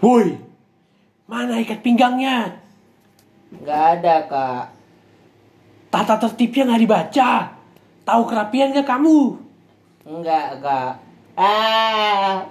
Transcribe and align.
Woi, 0.00 0.32
mana 1.28 1.60
ikat 1.60 1.84
pinggangnya? 1.84 2.56
Nggak 3.52 3.82
ada 4.00 4.16
kak. 4.24 4.64
Tata 5.92 6.16
tertibnya 6.16 6.72
nggak 6.72 6.82
dibaca. 6.88 7.30
Tahu 8.08 8.22
kerapian 8.24 8.72
nggak 8.72 8.88
kamu? 8.88 9.36
Enggak 10.08 10.56
kak. 10.64 10.92
Ah. 11.36 12.48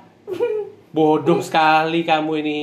Bodoh 0.94 1.42
sekali 1.42 2.06
kamu 2.06 2.32
ini. 2.46 2.62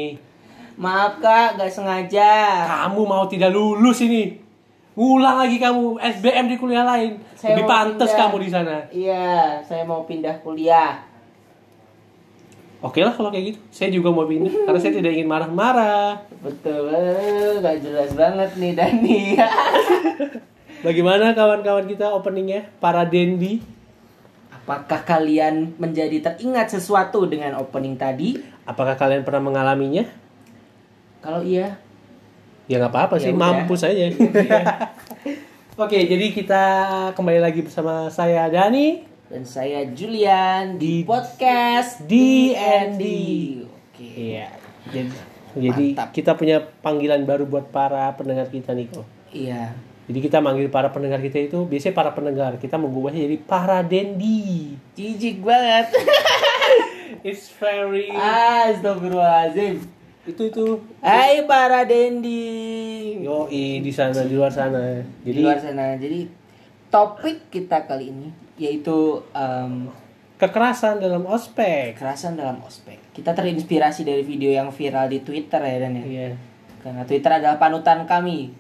Maaf 0.79 1.19
kak, 1.19 1.59
nggak 1.59 1.73
sengaja. 1.73 2.63
Kamu 2.71 3.03
mau 3.11 3.27
tidak 3.27 3.51
lulus 3.51 4.07
ini. 4.07 4.39
Ngulang 4.95 5.43
lagi 5.43 5.59
kamu 5.59 5.99
SBM 5.99 6.47
di 6.47 6.57
kuliah 6.63 6.87
lain. 6.87 7.19
Saya 7.35 7.59
Lebih 7.59 7.67
pantas 7.69 8.15
pindah. 8.15 8.21
kamu 8.23 8.37
di 8.39 8.49
sana. 8.49 8.77
Iya, 8.95 9.61
saya 9.67 9.83
mau 9.83 10.07
pindah 10.07 10.39
kuliah. 10.47 11.03
Oke 12.87 13.03
lah 13.03 13.11
kalau 13.11 13.35
kayak 13.35 13.51
gitu. 13.51 13.59
Saya 13.75 13.91
juga 13.91 14.15
mau 14.15 14.31
pindah 14.31 14.55
karena 14.63 14.79
saya 14.79 14.95
tidak 14.95 15.11
ingin 15.19 15.27
marah-marah. 15.27 16.23
Betul, 16.39 17.59
nggak 17.59 17.83
jelas 17.83 18.15
banget 18.15 18.51
nih 18.55 18.73
Dani. 18.79 19.21
Bagaimana 20.87 21.35
kawan-kawan 21.35 21.91
kita 21.91 22.15
openingnya? 22.15 22.71
Para 22.79 23.03
Dendi. 23.03 23.59
Apakah 24.55 25.03
kalian 25.03 25.75
menjadi 25.83 26.23
teringat 26.23 26.79
sesuatu 26.79 27.27
dengan 27.27 27.59
opening 27.59 27.99
tadi? 27.99 28.39
Apakah 28.63 28.95
kalian 28.95 29.27
pernah 29.27 29.51
mengalaminya? 29.51 30.07
Kalau 31.19 31.43
iya, 31.43 31.83
Ya 32.67 32.83
nggak 32.83 32.91
apa-apa 32.95 33.15
sih, 33.19 33.31
Ya 33.31 33.39
udah. 33.39 33.43
mampu 33.43 33.75
saja. 33.79 34.11
Oke, 35.83 35.99
jadi 36.07 36.27
kita 36.35 36.63
kembali 37.15 37.39
lagi 37.39 37.63
bersama 37.63 38.11
saya 38.11 38.47
Dani. 38.51 39.16
Dan 39.27 39.43
saya 39.43 39.83
Julian 39.91 40.79
di, 40.79 41.03
Di- 41.03 41.05
podcast 41.05 41.99
D&D. 42.07 43.03
Oke. 43.67 44.07
Iya. 44.07 44.47
Jadi, 44.87 45.11
jadi 45.59 45.85
kita 46.15 46.39
punya 46.39 46.63
panggilan 46.63 47.27
baru 47.27 47.43
buat 47.43 47.75
para 47.75 48.07
pendengar 48.15 48.47
kita 48.47 48.71
nih 48.71 48.87
kok. 48.87 49.03
Iya. 49.35 49.75
Jadi 50.07 50.19
kita 50.23 50.39
manggil 50.39 50.71
para 50.71 50.95
pendengar 50.95 51.19
kita 51.19 51.43
itu 51.43 51.67
biasanya 51.67 51.99
para 51.99 52.15
pendengar. 52.15 52.55
Kita 52.63 52.79
mengubahnya 52.79 53.27
jadi 53.27 53.39
para 53.43 53.83
Dendi. 53.83 54.79
Jijik 54.95 55.43
banget. 55.43 55.91
It's 57.27 57.51
very 57.59 58.15
Astagfirullahaladzim. 58.15 59.83
itu 60.27 60.43
itu 60.43 60.83
Hai 61.03 61.43
para 61.47 61.83
Dendi. 61.83 63.23
yo 63.23 63.47
di 63.51 63.91
sana 63.91 64.23
di 64.23 64.35
luar 64.39 64.55
sana. 64.55 65.03
Di 65.23 65.35
Jadi 65.35 65.39
luar 65.43 65.59
sana. 65.59 65.99
Jadi 65.99 66.31
topik 66.87 67.51
kita 67.51 67.83
kali 67.91 68.15
ini 68.15 68.46
yaitu 68.57 69.23
em, 69.33 69.89
kekerasan 70.37 71.01
dalam 71.01 71.25
ospek. 71.29 71.97
kekerasan 71.97 72.37
dalam 72.37 72.61
ospek. 72.65 73.01
Kita 73.13 73.33
terinspirasi 73.33 74.05
dari 74.05 74.21
video 74.25 74.53
yang 74.53 74.69
viral 74.69 75.09
di 75.09 75.25
Twitter 75.25 75.61
ya 75.61 75.77
Dan 75.81 75.93
ya. 76.01 76.05
Iya. 76.05 76.29
Karena 76.85 77.03
Twitter 77.09 77.31
adalah 77.33 77.57
panutan 77.57 78.05
kami. 78.05 78.53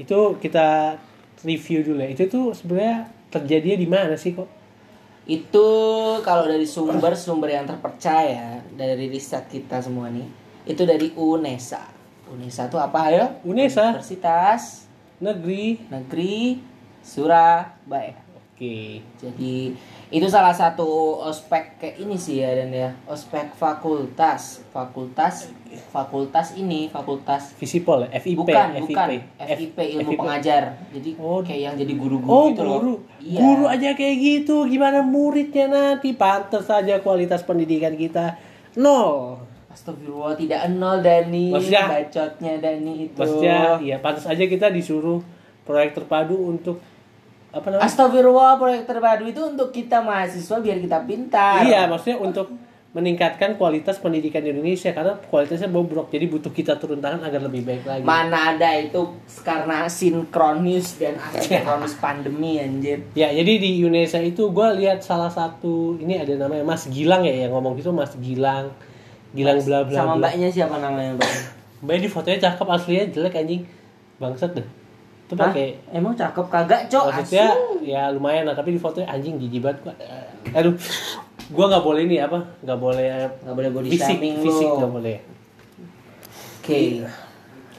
Itu 0.00 0.40
kita 0.40 0.96
review 1.44 1.84
dulu 1.84 2.00
ya. 2.02 2.08
Itu 2.12 2.26
tuh 2.26 2.46
sebenarnya 2.56 3.08
terjadinya 3.30 3.78
di 3.78 3.88
mana 3.88 4.14
sih 4.16 4.34
kok? 4.34 4.48
Itu 5.30 5.68
kalau 6.26 6.48
dari 6.48 6.66
sumber-sumber 6.66 7.54
yang 7.54 7.68
terpercaya 7.68 8.64
dari 8.74 9.06
riset 9.06 9.46
kita 9.46 9.78
semua 9.78 10.10
nih, 10.10 10.26
itu 10.66 10.82
dari 10.82 11.14
UNESA. 11.14 11.84
UNESA 12.34 12.66
itu 12.66 12.78
apa 12.80 13.00
ya? 13.14 13.24
UNESA 13.46 14.00
Universitas 14.00 14.90
negeri. 15.22 15.78
Negeri 15.86 16.58
Surabaya. 17.04 18.29
Oke. 18.60 19.00
Jadi 19.16 19.72
itu 20.12 20.26
salah 20.28 20.52
satu 20.52 20.84
ospek 21.18 21.80
kayak 21.80 21.96
ini 21.96 22.12
sih 22.12 22.44
ya 22.44 22.52
dan 22.52 22.68
ya 22.68 22.92
ospek 23.08 23.56
fakultas 23.56 24.60
fakultas 24.68 25.48
fakultas 25.88 26.52
ini 26.54 26.84
fakultas 26.86 27.56
Visipol 27.56 28.04
ya? 28.04 28.20
FIP. 28.20 28.36
bukan 28.36 28.68
FIP. 28.76 28.92
bukan 28.92 29.08
FIP 29.56 29.78
ilmu 29.96 30.12
FIP. 30.12 30.20
pengajar 30.20 30.62
jadi 30.92 31.10
Oh. 31.16 31.40
kayak 31.40 31.60
yang 31.62 31.74
jadi 31.74 31.92
guru-guru 31.94 32.28
Oh 32.28 32.44
gitu 32.46 32.60
loh 32.60 32.76
guru, 32.76 32.94
iya 33.18 33.40
guru 33.40 33.64
aja 33.64 33.88
kayak 33.94 34.16
gitu. 34.18 34.56
Gimana 34.68 35.00
muridnya 35.00 35.64
nanti? 35.64 36.12
Pantas 36.12 36.68
saja 36.68 37.00
kualitas 37.00 37.40
pendidikan 37.40 37.96
kita 37.96 38.36
nol. 38.76 39.40
Astagfirullah 39.72 40.36
tidak 40.36 40.68
nol 40.68 41.00
Dani 41.00 41.48
Maksudnya- 41.48 41.88
bacotnya 41.88 42.52
Dani 42.58 42.92
itu 43.06 43.16
Maksudnya, 43.16 43.80
ya 43.80 43.96
pantas 43.96 44.28
aja 44.28 44.44
kita 44.44 44.68
disuruh 44.68 45.24
proyek 45.62 45.94
terpadu 45.94 46.36
untuk 46.36 46.76
apa 47.50 47.66
namanya? 47.66 47.86
Astagfirullah 47.86 48.56
proyek 48.56 48.86
terpadu 48.86 49.26
itu 49.26 49.42
untuk 49.42 49.74
kita 49.74 49.98
mahasiswa 50.00 50.56
biar 50.62 50.78
kita 50.78 51.02
pintar 51.02 51.66
Iya, 51.66 51.90
maksudnya 51.90 52.22
untuk 52.22 52.46
meningkatkan 52.90 53.54
kualitas 53.54 54.02
pendidikan 54.02 54.42
di 54.42 54.50
Indonesia 54.50 54.90
karena 54.90 55.14
kualitasnya 55.30 55.70
bobrok. 55.70 56.10
Jadi 56.10 56.26
butuh 56.26 56.50
kita 56.50 56.74
turun 56.74 56.98
tangan 56.98 57.22
agar 57.22 57.38
lebih 57.46 57.62
baik 57.62 57.86
lagi. 57.86 58.02
mana 58.02 58.58
ada 58.58 58.66
itu 58.74 58.98
karena 59.46 59.86
sinkronis 59.86 60.98
dan 60.98 61.14
asinkronis 61.14 61.94
pandemi 62.02 62.58
anjir 62.58 63.06
Ya, 63.14 63.30
jadi 63.30 63.62
di 63.62 63.78
Indonesia 63.78 64.18
itu 64.18 64.50
gue 64.50 64.68
lihat 64.82 65.06
salah 65.06 65.30
satu 65.30 65.94
ini 66.02 66.18
ada 66.18 66.34
namanya 66.34 66.66
Mas 66.66 66.90
Gilang 66.90 67.22
ya 67.22 67.46
yang 67.46 67.54
ngomong 67.54 67.78
gitu 67.78 67.94
Mas 67.94 68.10
Gilang. 68.18 68.74
Gilang 69.30 69.62
bla 69.62 69.86
bla 69.86 69.94
sama 69.94 70.18
mbaknya 70.18 70.50
siapa 70.50 70.74
namanya 70.82 71.14
mbak 71.14 71.30
Mbak 71.86 71.96
di 72.02 72.08
fotonya 72.10 72.38
cakep 72.50 72.66
aslinya 72.66 73.04
jelek 73.14 73.34
anjing. 73.38 73.62
Bangsat 74.18 74.52
deh. 74.58 74.66
Itu 75.30 75.38
pakai 75.38 75.78
emang 75.94 76.18
cakep 76.18 76.46
kagak 76.50 76.90
cok 76.90 77.04
maksudnya 77.14 77.54
Asu. 77.54 77.86
ya 77.86 78.10
lumayan 78.10 78.50
lah 78.50 78.58
tapi 78.58 78.74
di 78.74 78.82
fotonya 78.82 79.14
anjing 79.14 79.38
jijik 79.38 79.62
banget 79.62 79.78
gua. 79.86 79.94
Eh, 80.02 80.58
Aduh. 80.58 80.74
Gua 81.54 81.70
nggak 81.70 81.86
boleh 81.86 82.02
ini 82.02 82.18
apa? 82.18 82.42
nggak 82.66 82.78
boleh 82.82 83.06
nggak 83.46 83.54
boleh 83.54 83.70
body 83.70 83.88
fisik 83.94 84.18
fisik 84.18 84.66
nggak 84.74 84.90
boleh. 84.90 85.16
Oke. 86.58 87.06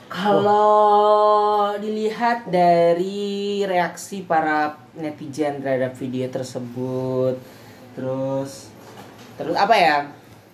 Kalau 0.08 1.76
dilihat 1.80 2.48
dari 2.48 3.64
reaksi 3.68 4.24
para 4.24 4.76
netizen 4.96 5.60
terhadap 5.60 5.96
video 5.96 6.28
tersebut, 6.32 7.36
terus 7.96 8.72
terus 9.36 9.56
apa 9.60 9.76
ya? 9.76 9.96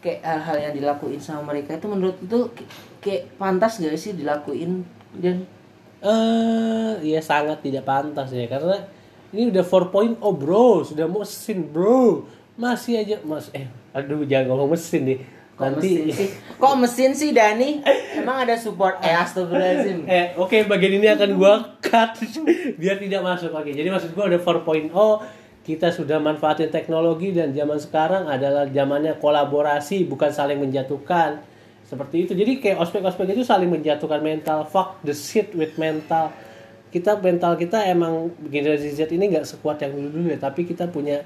Kayak 0.02 0.22
hal-hal 0.26 0.58
yang 0.70 0.74
dilakuin 0.78 1.22
sama 1.22 1.54
mereka 1.54 1.78
itu 1.78 1.90
menurut 1.90 2.18
itu 2.22 2.50
kayak 3.02 3.34
pantas 3.38 3.82
gak 3.82 3.98
sih 3.98 4.14
dilakuin 4.14 4.86
dan 5.18 5.46
Eh, 5.98 6.92
ya 7.02 7.22
sangat 7.26 7.66
tidak 7.66 7.82
pantas 7.82 8.30
ya 8.30 8.46
karena 8.46 8.86
ini 9.34 9.50
udah 9.50 9.66
4.0 9.66 10.22
bro, 10.22 10.86
sudah 10.86 11.10
mesin 11.10 11.66
bro. 11.66 12.24
Masih 12.58 13.02
aja 13.02 13.22
mas 13.22 13.50
eh 13.54 13.70
aduh 13.94 14.26
jangan 14.26 14.54
ngomong 14.54 14.78
mesin 14.78 15.06
deh. 15.06 15.20
kok 15.58 15.62
Nanti 15.74 15.90
mesin 16.06 16.14
sih? 16.14 16.30
Kok 16.62 16.76
mesin 16.78 17.12
sih 17.18 17.30
Dani? 17.34 17.82
Emang 18.14 18.46
ada 18.46 18.54
support 18.54 19.02
eh 19.02 19.14
astagfirullahaladzim. 19.14 20.06
Eh, 20.06 20.38
oke 20.38 20.70
bagian 20.70 21.02
ini 21.02 21.10
akan 21.10 21.30
gua 21.34 21.78
cut 21.82 22.14
biar 22.82 23.02
tidak 23.02 23.22
masuk. 23.26 23.50
Oke, 23.54 23.74
jadi 23.74 23.90
maksud 23.90 24.14
gua 24.14 24.30
ada 24.30 24.38
4.0 24.38 24.94
kita 25.66 25.92
sudah 25.92 26.22
manfaatin 26.22 26.72
teknologi 26.72 27.36
dan 27.36 27.52
zaman 27.52 27.76
sekarang 27.76 28.30
adalah 28.30 28.70
zamannya 28.70 29.18
kolaborasi 29.18 30.06
bukan 30.06 30.30
saling 30.30 30.62
menjatuhkan. 30.62 31.42
Seperti 31.88 32.28
itu. 32.28 32.36
Jadi 32.36 32.60
kayak 32.60 32.84
ospek-ospek 32.84 33.32
itu 33.32 33.48
saling 33.48 33.72
menjatuhkan 33.72 34.20
mental. 34.20 34.68
Fuck 34.68 35.00
the 35.08 35.16
shit 35.16 35.56
with 35.56 35.80
mental. 35.80 36.36
Kita 36.92 37.16
mental 37.20 37.56
kita 37.56 37.88
emang 37.88 38.32
generasi 38.52 38.92
Z 38.92 39.08
ini 39.12 39.32
nggak 39.32 39.48
sekuat 39.48 39.80
yang 39.84 39.96
dulu-dulu 39.96 40.36
ya, 40.36 40.40
tapi 40.40 40.68
kita 40.68 40.88
punya 40.92 41.24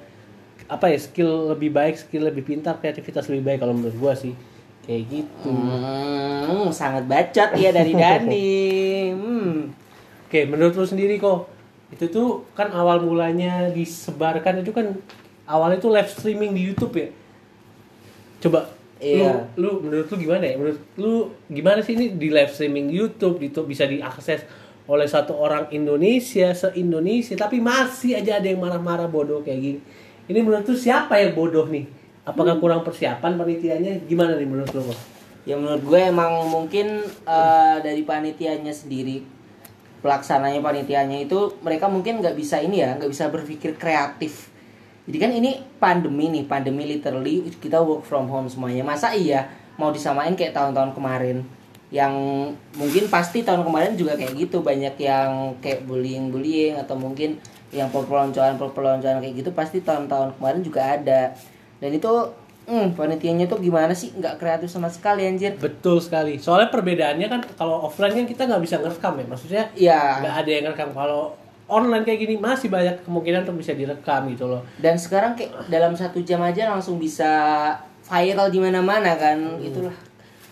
apa 0.69 0.93
ya 0.93 0.97
skill 1.01 1.53
lebih 1.53 1.73
baik, 1.73 1.97
skill 1.97 2.29
lebih 2.29 2.45
pintar, 2.45 2.77
kreativitas 2.77 3.25
lebih 3.29 3.43
baik 3.45 3.59
kalau 3.65 3.73
menurut 3.73 3.97
gua 3.97 4.13
sih. 4.13 4.37
Kayak 4.85 5.01
gitu. 5.09 5.49
Hmm, 5.49 6.69
sangat 6.73 7.05
bacot 7.09 7.49
ya 7.57 7.69
dari 7.73 7.93
Dani. 8.01 8.61
Hmm. 9.13 9.57
Oke, 10.29 10.45
menurut 10.45 10.73
lu 10.77 10.85
sendiri 10.85 11.17
kok 11.17 11.49
itu 11.91 12.07
tuh 12.07 12.47
kan 12.55 12.71
awal 12.71 13.03
mulanya 13.03 13.67
disebarkan 13.67 14.63
itu 14.63 14.71
kan 14.71 14.95
awalnya 15.43 15.77
itu 15.81 15.89
live 15.91 16.09
streaming 16.09 16.53
di 16.53 16.61
YouTube 16.69 16.93
ya. 16.97 17.09
Coba 18.41 18.80
Iya. 19.01 19.49
lu, 19.57 19.81
lu 19.81 19.89
menurut 19.89 20.07
lu 20.13 20.17
gimana 20.21 20.43
ya? 20.45 20.55
Menurut 20.61 20.79
lu 20.95 21.13
gimana 21.49 21.81
sih 21.81 21.97
ini 21.97 22.13
di 22.13 22.29
live 22.29 22.53
streaming 22.53 22.93
YouTube 22.93 23.41
itu 23.41 23.65
bisa 23.65 23.89
diakses 23.89 24.45
oleh 24.85 25.07
satu 25.09 25.33
orang 25.37 25.73
Indonesia 25.73 26.53
se-Indonesia 26.53 27.33
tapi 27.33 27.57
masih 27.57 28.21
aja 28.21 28.37
ada 28.37 28.47
yang 28.47 28.61
marah-marah 28.61 29.09
bodoh 29.09 29.41
kayak 29.41 29.59
gini. 29.59 29.79
Ini 30.29 30.39
menurut 30.45 30.69
lu 30.69 30.77
siapa 30.77 31.17
yang 31.17 31.33
bodoh 31.33 31.65
nih? 31.65 31.89
Apakah 32.21 32.61
kurang 32.61 32.85
persiapan 32.85 33.41
panitianya? 33.41 34.05
Gimana 34.05 34.37
nih 34.37 34.45
menurut 34.45 34.69
lu? 34.77 34.93
Ya 35.49 35.57
menurut 35.57 35.81
gue 35.81 35.97
emang 35.97 36.45
mungkin 36.53 37.01
eh, 37.25 37.77
dari 37.81 38.05
panitianya 38.05 38.69
sendiri 38.69 39.41
pelaksananya 40.01 40.59
panitianya 40.65 41.21
itu 41.21 41.55
mereka 41.61 41.85
mungkin 41.85 42.19
nggak 42.19 42.33
bisa 42.33 42.57
ini 42.57 42.81
ya 42.81 42.97
nggak 42.97 43.09
bisa 43.09 43.29
berpikir 43.29 43.77
kreatif. 43.77 44.49
Jadi 45.11 45.19
kan 45.19 45.31
ini 45.35 45.59
pandemi 45.75 46.31
nih 46.31 46.47
pandemi 46.47 46.87
literally 46.87 47.43
kita 47.59 47.83
work 47.83 48.07
from 48.07 48.31
home 48.31 48.47
semuanya. 48.47 48.79
Masa 48.79 49.11
iya 49.11 49.43
mau 49.75 49.91
disamain 49.91 50.31
kayak 50.39 50.55
tahun-tahun 50.55 50.95
kemarin? 50.95 51.43
Yang 51.91 52.15
mungkin 52.79 53.11
pasti 53.11 53.43
tahun 53.43 53.67
kemarin 53.67 53.99
juga 53.99 54.15
kayak 54.15 54.39
gitu. 54.39 54.63
Banyak 54.63 54.95
yang 54.95 55.59
kayak 55.59 55.83
bullying 55.83 56.31
bullying 56.31 56.79
atau 56.79 56.95
mungkin 56.95 57.35
yang 57.75 57.91
perpeloncoan 57.91 58.55
perpeloncoan 58.55 59.19
kayak 59.19 59.35
gitu 59.43 59.51
pasti 59.51 59.83
tahun-tahun 59.83 60.39
kemarin 60.39 60.63
juga 60.63 60.95
ada. 60.95 61.35
Dan 61.83 61.91
itu 61.91 62.07
hmm 62.71 62.95
panitianya 62.95 63.51
tuh 63.51 63.59
gimana 63.59 63.91
sih? 63.91 64.15
Nggak 64.15 64.39
kreatif 64.39 64.71
sama 64.71 64.87
sekali 64.87 65.27
anjir. 65.27 65.59
Betul 65.59 65.99
sekali. 65.99 66.39
Soalnya 66.39 66.71
perbedaannya 66.71 67.27
kan 67.27 67.43
kalau 67.59 67.83
offline 67.83 68.15
kan 68.15 68.23
kita 68.23 68.47
nggak 68.47 68.63
bisa 68.63 68.79
ngerekam 68.79 69.19
ya. 69.19 69.25
Maksudnya 69.27 69.63
Iya. 69.75 69.99
nggak 70.23 70.35
ada 70.39 70.49
yang 70.55 70.63
ngerekam. 70.71 70.95
Kalau 70.95 71.35
online 71.71 72.03
kayak 72.03 72.19
gini 72.19 72.35
masih 72.35 72.67
banyak 72.67 72.99
kemungkinan 73.01 73.41
untuk 73.41 73.57
bisa 73.57 73.71
direkam 73.71 74.27
gitu 74.27 74.45
loh. 74.45 74.61
Dan 74.75 74.99
sekarang 74.99 75.33
kayak 75.33 75.71
dalam 75.71 75.95
satu 75.95 76.19
jam 76.19 76.43
aja 76.43 76.67
langsung 76.67 76.99
bisa 76.99 77.31
viral 78.03 78.51
di 78.51 78.59
mana-mana 78.59 79.15
kan 79.15 79.55
itulah 79.57 79.95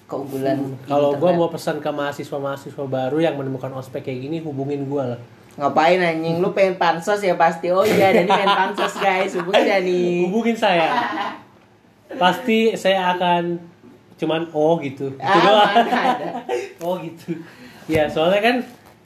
keunggulan 0.07 0.79
kalau 0.87 1.13
internet. 1.13 1.21
gue 1.21 1.31
mau 1.37 1.49
pesan 1.49 1.77
ke 1.77 1.89
mahasiswa-mahasiswa 1.91 2.81
baru 2.81 3.19
yang 3.19 3.35
menemukan 3.35 3.69
ospek 3.75 4.01
kayak 4.01 4.19
gini 4.23 4.37
hubungin 4.39 4.87
gue 4.87 5.03
lah. 5.05 5.19
Ngapain 5.53 5.99
anjing? 5.99 6.39
Lu 6.39 6.55
pengen 6.55 6.79
pansos 6.79 7.19
ya 7.19 7.35
pasti. 7.35 7.67
Oh 7.67 7.83
iya 7.83 8.15
Dani 8.15 8.25
pengen 8.25 8.47
pansos 8.49 8.95
guys. 8.95 9.35
Hubungi 9.35 9.59
Dani. 9.61 10.01
Hubungin 10.25 10.55
saya. 10.55 10.87
Pasti 12.09 12.73
saya 12.73 13.13
akan 13.13 13.59
cuman 14.15 14.47
oh 14.51 14.79
gitu. 14.79 15.11
Itu 15.13 15.21
Ah, 15.21 15.43
doang. 15.43 15.69
mana 15.75 15.91
ada. 16.15 16.29
oh 16.87 16.95
gitu. 16.99 17.37
Ya 17.85 18.07
soalnya 18.07 18.39
kan 18.39 18.55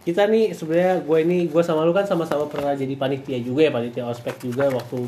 kita 0.03 0.27
nih 0.27 0.51
sebenarnya 0.51 0.99
gue 0.99 1.17
ini 1.23 1.37
gue 1.47 1.63
sama 1.63 1.87
lu 1.87 1.95
kan 1.95 2.03
sama-sama 2.03 2.43
pernah 2.51 2.75
jadi 2.75 2.91
panitia 2.99 3.39
juga 3.39 3.67
ya 3.67 3.71
panitia 3.71 4.03
ospek 4.03 4.35
juga 4.43 4.67
waktu 4.67 5.07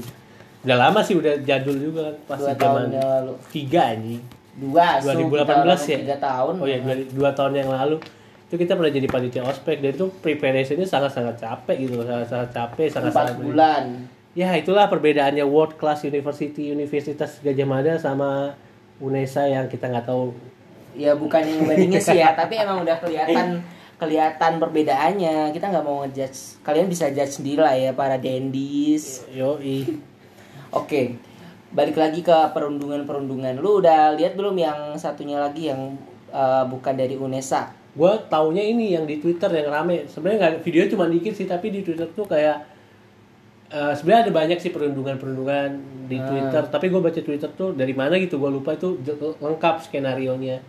udah 0.66 0.78
lama 0.82 1.00
sih 1.06 1.14
udah 1.20 1.46
jadul 1.46 1.78
juga 1.78 2.10
kan 2.10 2.16
pas 2.26 2.40
dua 2.42 2.54
zaman 2.58 2.90
lalu. 2.90 3.34
tiga 3.54 3.94
anjing. 3.94 4.24
Dua 4.56 5.04
so, 5.04 5.14
2018 5.14 5.92
ya? 5.94 5.98
tiga 6.02 6.18
tahun. 6.18 6.54
Oh 6.58 6.66
ya 6.66 6.78
dua, 6.82 6.96
dua 7.14 7.30
tahun 7.38 7.54
yang 7.60 7.70
lalu. 7.70 8.02
Itu 8.50 8.56
kita 8.58 8.74
pernah 8.74 8.90
jadi 8.90 9.06
panitia 9.06 9.44
ospek 9.46 9.84
dan 9.84 9.94
itu 9.94 10.10
preparationnya 10.24 10.88
sangat-sangat 10.90 11.38
capek 11.38 11.76
gitu 11.86 12.02
sangat-sangat 12.02 12.50
capek 12.50 12.86
empat 12.90 12.96
sangat-sangat 12.98 13.36
bulan. 13.44 13.84
Ya 14.34 14.52
itulah 14.58 14.90
perbedaannya 14.90 15.46
world 15.46 15.78
class 15.78 16.04
university 16.04 16.74
Universitas 16.74 17.40
Gajah 17.46 17.68
Mada 17.68 17.94
sama 18.02 18.58
UNESA 18.98 19.52
yang 19.52 19.68
kita 19.70 19.92
nggak 19.92 20.08
tahu. 20.08 20.34
ya 20.96 21.12
bukan 21.12 21.44
yang 21.44 21.68
bandingin 21.68 22.00
sih 22.00 22.24
ya 22.24 22.32
tapi 22.40 22.56
emang 22.56 22.80
udah 22.80 22.96
kelihatan 23.04 23.60
kelihatan 23.96 24.60
perbedaannya 24.60 25.56
kita 25.56 25.72
nggak 25.72 25.86
mau 25.88 26.04
ngejudge 26.04 26.60
kalian 26.62 26.92
bisa 26.92 27.08
judge 27.16 27.40
sendiri 27.40 27.64
lah 27.64 27.76
ya 27.76 27.92
para 27.96 28.20
dandies 28.20 29.24
Yoi. 29.32 29.88
Oke, 30.76 31.16
balik 31.72 31.96
lagi 31.96 32.20
ke 32.20 32.36
perundungan-perundungan. 32.52 33.56
Lu 33.64 33.80
udah 33.80 34.12
lihat 34.12 34.36
belum 34.36 34.60
yang 34.60 35.00
satunya 35.00 35.40
lagi 35.40 35.72
yang 35.72 35.96
uh, 36.36 36.68
bukan 36.68 37.00
dari 37.00 37.16
UNESA? 37.16 37.72
Gue 37.96 38.12
taunya 38.28 38.60
ini 38.60 38.92
yang 38.92 39.08
di 39.08 39.24
Twitter 39.24 39.48
yang 39.56 39.72
rame. 39.72 40.04
Sebenarnya 40.12 40.38
nggak 40.60 40.68
video 40.68 40.84
cuma 40.92 41.08
dikit 41.08 41.32
sih 41.32 41.48
tapi 41.48 41.72
di 41.72 41.80
Twitter 41.80 42.12
tuh 42.12 42.28
kayak 42.28 42.68
eh, 43.72 43.94
sebenarnya 43.96 44.28
ada 44.28 44.34
banyak 44.36 44.60
sih 44.60 44.76
perundungan-perundungan 44.76 45.70
di 46.12 46.20
Ah. 46.20 46.28
Twitter. 46.28 46.64
Tapi 46.68 46.86
gue 46.92 47.00
baca 47.00 47.22
Twitter 47.24 47.50
tuh 47.56 47.72
dari 47.72 47.96
mana 47.96 48.20
gitu 48.20 48.36
gue 48.36 48.52
lupa 48.52 48.76
itu 48.76 49.00
lengkap 49.40 49.76
skenario 49.88 50.36
nya. 50.36 50.60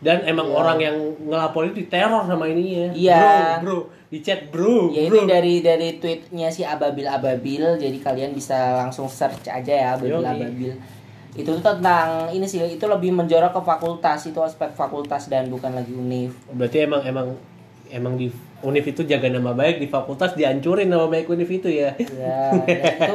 Dan 0.00 0.24
emang 0.24 0.48
Iya. 0.48 0.56
orang 0.56 0.78
yang 0.80 0.96
ngelaporin 1.28 1.76
diteror 1.76 2.24
sama 2.24 2.48
ininya. 2.48 2.88
Iya. 2.96 3.60
Bro, 3.60 3.68
bro, 3.68 3.78
di 4.08 4.18
chat 4.24 4.48
bro, 4.48 4.88
Ya 4.90 5.04
bro. 5.06 5.12
ini 5.12 5.20
dari 5.28 5.54
dari 5.60 5.88
tweetnya 6.00 6.48
si 6.48 6.64
Ababil 6.64 7.04
Ababil, 7.04 7.62
jadi 7.76 7.98
kalian 8.00 8.32
bisa 8.32 8.80
langsung 8.80 9.06
search 9.06 9.46
aja 9.46 9.72
ya 9.72 9.88
Ababil. 10.00 10.24
Ababil. 10.24 10.72
Itu 11.36 11.52
tuh 11.60 11.62
tentang 11.62 12.32
ini 12.32 12.42
sih, 12.42 12.58
itu 12.64 12.84
lebih 12.88 13.12
menjorok 13.12 13.54
ke 13.54 13.62
fakultas, 13.62 14.24
itu 14.26 14.40
aspek 14.40 14.72
fakultas 14.72 15.28
dan 15.28 15.46
bukan 15.46 15.76
lagi 15.76 15.92
univ. 15.92 16.32
Berarti 16.50 16.88
emang 16.88 17.04
emang 17.04 17.28
emang 17.92 18.16
di 18.16 18.32
Univ 18.60 18.84
itu 18.84 19.08
jaga 19.08 19.32
nama 19.32 19.56
baik 19.56 19.80
di 19.80 19.88
fakultas 19.88 20.36
dihancurin 20.36 20.84
nama 20.84 21.08
baik 21.08 21.32
Univ 21.32 21.48
itu 21.48 21.72
ya. 21.72 21.96
Ya, 22.12 22.52
dan 22.52 22.84
itu 22.92 23.14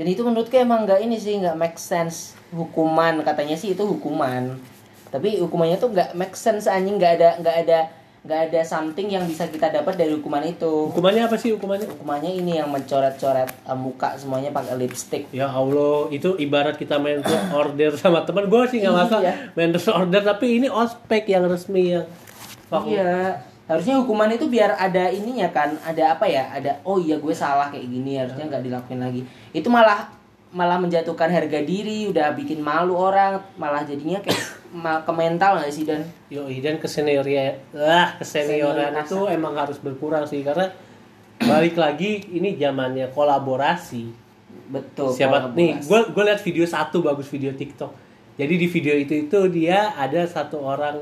dan 0.00 0.06
itu 0.08 0.20
menurutku 0.24 0.56
emang 0.56 0.88
nggak 0.88 1.04
ini 1.04 1.20
sih 1.20 1.36
nggak 1.36 1.60
make 1.60 1.76
sense 1.76 2.32
hukuman 2.48 3.20
katanya 3.20 3.52
sih 3.52 3.76
itu 3.76 3.84
hukuman 3.84 4.56
tapi 5.08 5.40
hukumannya 5.40 5.76
tuh 5.80 5.90
nggak 5.92 6.14
make 6.16 6.36
sense 6.36 6.68
anjing. 6.68 6.96
Nggak 6.96 7.12
ada 7.20 7.28
nggak 7.40 7.56
ada 7.66 7.78
nggak 8.28 8.40
ada 8.50 8.60
something 8.66 9.08
yang 9.08 9.24
bisa 9.24 9.46
kita 9.46 9.70
dapat 9.70 9.94
dari 9.94 10.12
hukuman 10.12 10.42
itu. 10.42 10.90
Hukumannya 10.90 11.30
apa 11.30 11.38
sih 11.38 11.54
hukumannya? 11.54 11.86
hukumannya 11.86 12.32
ini 12.34 12.58
yang 12.58 12.68
mencoret-coret 12.68 13.48
uh, 13.64 13.78
muka 13.78 14.18
semuanya 14.18 14.50
pakai 14.50 14.74
lipstick. 14.74 15.30
Ya 15.30 15.46
Allah, 15.46 16.10
itu 16.10 16.34
ibarat 16.36 16.74
kita 16.76 16.98
main 16.98 17.22
order 17.56 17.94
sama 17.94 18.26
teman 18.26 18.50
gue 18.50 18.62
sih 18.68 18.84
nggak 18.84 18.96
masalah. 19.06 19.24
Iya. 19.24 19.34
main 19.54 19.72
order 19.72 20.22
tapi 20.26 20.46
ini 20.60 20.68
ospek 20.68 21.30
yang 21.30 21.46
resmi 21.46 21.96
yang 21.96 22.06
iya. 22.84 23.38
Harusnya 23.68 24.00
hukuman 24.00 24.32
itu 24.32 24.48
biar 24.48 24.80
ada 24.80 25.12
ininya 25.12 25.48
kan 25.52 25.76
ada 25.84 26.16
apa 26.16 26.24
ya? 26.24 26.52
Ada 26.52 26.84
oh 26.88 26.96
iya 27.00 27.20
gue 27.20 27.32
salah 27.36 27.72
kayak 27.72 27.84
gini 27.84 28.16
harusnya 28.16 28.44
nggak 28.48 28.64
dilakuin 28.64 29.00
lagi. 29.00 29.22
Itu 29.52 29.68
malah 29.72 30.08
malah 30.48 30.80
menjatuhkan 30.80 31.28
harga 31.28 31.60
diri 31.60 32.08
udah 32.08 32.32
bikin 32.32 32.64
malu 32.64 32.96
orang 32.96 33.44
malah 33.60 33.84
jadinya 33.84 34.16
kayak 34.24 34.40
ke 34.76 35.12
mental 35.16 35.58
nggak 35.60 35.72
sih 35.72 35.88
dan 35.88 36.04
Yoi, 36.28 36.60
dan 36.60 36.76
kesenioran 36.76 37.56
lah 37.72 38.20
kesenioran 38.20 38.92
Senioritas. 38.92 39.08
itu 39.08 39.18
emang 39.32 39.54
harus 39.56 39.78
berkurang 39.80 40.28
sih 40.28 40.44
karena 40.44 40.68
balik 41.40 41.80
lagi 41.80 42.28
ini 42.36 42.52
zamannya 42.60 43.08
kolaborasi. 43.14 44.12
betul 44.68 45.12
Siapa 45.16 45.56
nih? 45.56 45.80
kolaborasi. 45.80 45.88
Gue 45.88 46.00
gue 46.12 46.24
lihat 46.28 46.40
video 46.44 46.64
satu 46.68 47.00
bagus 47.00 47.28
video 47.32 47.56
TikTok. 47.56 47.92
Jadi 48.36 48.54
di 48.54 48.66
video 48.68 48.94
itu 48.94 49.14
itu 49.26 49.38
dia 49.48 49.96
ada 49.96 50.28
satu 50.28 50.60
orang 50.60 51.00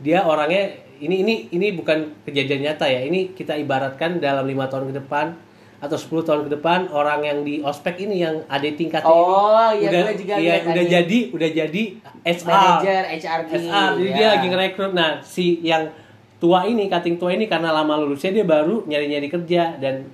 dia 0.00 0.22
orangnya 0.24 0.76
ini 1.00 1.24
ini 1.24 1.34
ini 1.56 1.72
bukan 1.72 2.24
kejadian 2.28 2.68
nyata 2.68 2.84
ya. 2.84 3.00
Ini 3.00 3.32
kita 3.32 3.56
ibaratkan 3.56 4.20
dalam 4.20 4.44
lima 4.44 4.68
tahun 4.68 4.92
ke 4.92 5.00
depan 5.00 5.49
atau 5.80 5.96
10 5.96 6.28
tahun 6.28 6.40
ke 6.44 6.50
depan 6.60 6.92
orang 6.92 7.24
yang 7.24 7.38
di 7.40 7.64
ospek 7.64 8.04
ini 8.04 8.20
yang 8.20 8.44
ada 8.52 8.68
tingkatnya 8.68 9.08
Oh, 9.08 9.72
ini, 9.72 9.88
iya, 9.88 10.04
udah 10.04 10.14
juga 10.14 10.34
iya, 10.36 10.54
udah 10.60 10.84
tadi. 10.84 10.92
jadi 10.92 11.18
udah 11.32 11.50
jadi 11.56 11.82
HR 12.20 12.44
manager 12.44 13.02
HRD 13.08 13.50
SR, 13.56 13.88
jadi 13.96 14.04
ya. 14.04 14.16
dia 14.16 14.26
lagi 14.36 14.46
ngerekrut. 14.52 14.92
Nah, 14.92 15.10
si 15.24 15.56
yang 15.64 15.88
tua 16.36 16.68
ini, 16.68 16.92
cutting 16.92 17.16
tua 17.16 17.32
ini 17.32 17.48
karena 17.48 17.72
lama 17.72 17.96
lulusnya 17.96 18.28
dia 18.30 18.44
baru 18.44 18.84
nyari-nyari 18.84 19.28
kerja 19.28 19.80
dan 19.80 20.04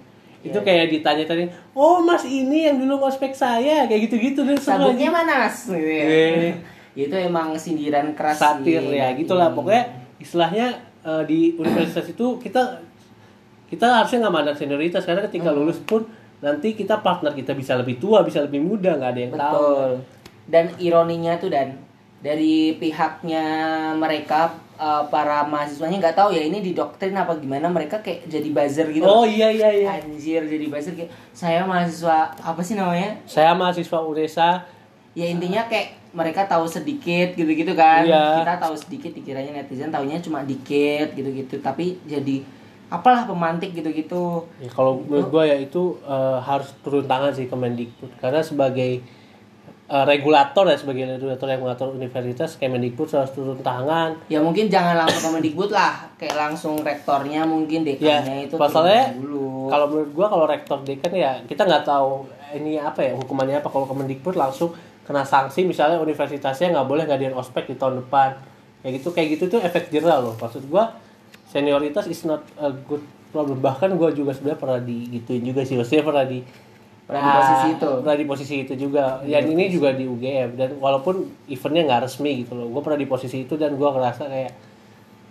Iya, 0.46 0.54
itu 0.54 0.58
kayak 0.62 0.86
ditanya-tanya, 0.94 1.46
"Oh, 1.74 1.98
Mas 1.98 2.22
ini 2.22 2.70
yang 2.70 2.78
dulu 2.78 3.02
ngospek 3.02 3.34
saya." 3.34 3.90
Kayak 3.90 4.06
gitu-gitu 4.06 4.46
deh 4.46 4.54
semua. 4.54 4.94
sabuknya 4.94 5.10
mana 5.10 5.50
mas 5.50 5.66
Gitu 5.66 5.82
ya. 5.82 6.54
Itu 7.10 7.12
emang 7.18 7.58
sindiran 7.58 8.14
keras 8.14 8.38
satir 8.38 8.78
ya, 8.88 9.10
gitulah. 9.18 9.50
Hmm. 9.50 9.58
Pokoknya 9.58 9.84
istilahnya 10.22 10.66
eh, 11.02 11.22
di 11.26 11.58
universitas 11.58 12.06
itu 12.06 12.38
kita 12.38 12.78
kita 13.66 13.86
harusnya 13.92 14.18
nggak 14.20 14.34
mandang 14.34 14.56
senioritas 14.56 15.02
karena 15.02 15.22
ketika 15.22 15.48
Hmm. 15.48 15.58
lulus 15.58 15.78
pun 15.80 16.06
nanti 16.36 16.72
kita 16.72 16.98
partner 16.98 17.32
kita 17.32 17.52
bisa 17.52 17.74
lebih 17.74 17.96
tua, 17.96 18.20
bisa 18.20 18.38
lebih 18.38 18.60
muda, 18.60 18.94
nggak 18.94 19.10
ada 19.10 19.20
yang 19.20 19.32
tahu. 19.32 19.40
betul 19.40 19.90
dan 20.46 20.64
ironinya 20.78 21.34
tuh 21.36 21.48
dan 21.48 21.74
dari 22.18 22.76
pihaknya 22.76 23.44
mereka 23.92 24.48
eh, 24.74 25.02
para 25.06 25.42
mahasiswanya 25.42 25.98
nggak 25.98 26.16
tahu 26.16 26.30
ya 26.30 26.42
ini 26.42 26.60
didoktrin 26.60 27.12
apa 27.12 27.34
gimana 27.34 27.66
mereka 27.66 27.98
kayak 27.98 28.24
jadi 28.26 28.48
buzzer 28.50 28.86
gitu 28.88 29.02
Oh 29.02 29.24
iya 29.24 29.48
iya 29.48 29.68
iya. 29.72 29.88
anjir 29.96 30.42
jadi 30.42 30.66
buzzer 30.66 30.94
kayak 30.94 31.10
saya 31.30 31.62
mahasiswa 31.62 32.30
apa 32.36 32.60
sih 32.60 32.74
namanya 32.74 33.16
Saya 33.24 33.52
mahasiswa 33.52 33.98
UNESA 33.98 34.50
ya 35.12 35.26
intinya 35.26 35.64
kayak 35.64 35.96
mereka 36.12 36.44
tahu 36.44 36.64
sedikit 36.64 37.32
gitu-gitu 37.32 37.72
kan 37.72 38.04
Iya. 38.04 38.40
kita 38.40 38.54
tahu 38.58 38.74
sedikit 38.74 39.10
dikiranya 39.12 39.52
netizen 39.54 39.88
taunya 39.88 40.16
cuma 40.18 40.40
dikit 40.42 41.10
gitu-gitu 41.10 41.58
tapi 41.58 41.96
jadi 42.04 42.44
apalah 42.86 43.26
pemantik 43.26 43.74
gitu-gitu. 43.74 44.46
Ya, 44.58 44.70
kalau 44.70 45.02
menurut 45.02 45.28
gue 45.28 45.44
ya 45.44 45.56
itu 45.58 45.98
eh, 46.02 46.38
harus 46.38 46.70
turun 46.80 47.02
tangan 47.04 47.34
sih 47.34 47.46
Kemendikbud 47.46 48.14
karena 48.16 48.38
sebagai 48.40 49.02
eh, 49.86 50.04
regulator 50.06 50.66
ya 50.66 50.78
sebagai 50.78 51.02
regulator 51.08 51.46
yang 51.46 51.62
mengatur 51.62 51.90
universitas 51.90 52.54
Kemendikbud 52.54 53.10
harus 53.10 53.30
turun 53.30 53.58
tangan. 53.58 54.14
ya 54.26 54.38
mungkin 54.38 54.70
jangan 54.70 55.02
langsung 55.02 55.30
Kemendikbud 55.30 55.70
lah. 55.70 56.06
Kayak 56.14 56.36
langsung 56.38 56.78
rektornya 56.80 57.42
mungkin 57.42 57.82
Ya, 57.82 58.22
dekannya 58.22 58.46
itu 58.46 58.54
masalahnya 58.54 59.18
dulu. 59.18 59.66
kalau 59.66 59.86
menurut 59.90 60.10
gua 60.14 60.26
kalau 60.30 60.46
rektor 60.46 60.78
dekan 60.82 61.10
ya 61.10 61.32
kita 61.42 61.66
nggak 61.66 61.82
tahu 61.82 62.22
ini 62.54 62.78
apa 62.78 63.02
ya 63.02 63.12
hukumannya 63.18 63.58
apa. 63.58 63.66
Kalau 63.66 63.86
Kemendikbud 63.86 64.38
langsung 64.38 64.70
kena 65.02 65.22
sanksi 65.22 65.62
misalnya 65.62 65.98
universitasnya 65.98 66.70
nggak 66.70 66.86
boleh 66.86 67.02
ngadain 67.06 67.34
ospek 67.34 67.66
di 67.66 67.74
tahun 67.74 67.98
depan. 68.00 68.38
Kayak 68.82 68.92
gitu 69.02 69.08
kayak 69.10 69.28
gitu 69.34 69.44
tuh 69.50 69.60
efek 69.60 69.90
jerah 69.90 70.22
loh. 70.22 70.38
Maksud 70.38 70.70
gua 70.70 70.94
senioritas 71.46 72.06
is 72.06 72.22
not 72.22 72.40
a 72.56 72.70
good 72.70 73.02
problem 73.28 73.58
bahkan 73.58 73.92
gua 73.92 74.10
juga 74.10 74.30
sebenarnya 74.30 74.58
pernah 74.58 74.80
digituin 74.80 75.42
juga 75.42 75.60
sih 75.62 75.74
maksudnya 75.74 76.02
pernah 76.02 76.24
di 76.24 76.40
Pernah 77.06 77.22
di 77.22 77.30
posisi 77.32 77.66
itu. 77.70 77.90
pernah 77.96 78.16
di 78.16 78.26
posisi 78.26 78.54
itu 78.60 78.74
juga 78.76 79.02
yang 79.24 79.46
ini 79.46 79.64
juga 79.68 79.90
di 79.90 80.04
UGM 80.04 80.50
dan 80.54 80.74
walaupun 80.74 81.14
eventnya 81.46 81.82
nggak 81.84 82.00
resmi 82.04 82.42
gitu 82.42 82.52
loh 82.52 82.66
gue 82.68 82.82
pernah 82.82 82.98
di 82.98 83.06
posisi 83.06 83.36
itu 83.40 83.54
dan 83.54 83.72
gue 83.72 83.86
ngerasa 83.86 84.26
kayak 84.26 84.52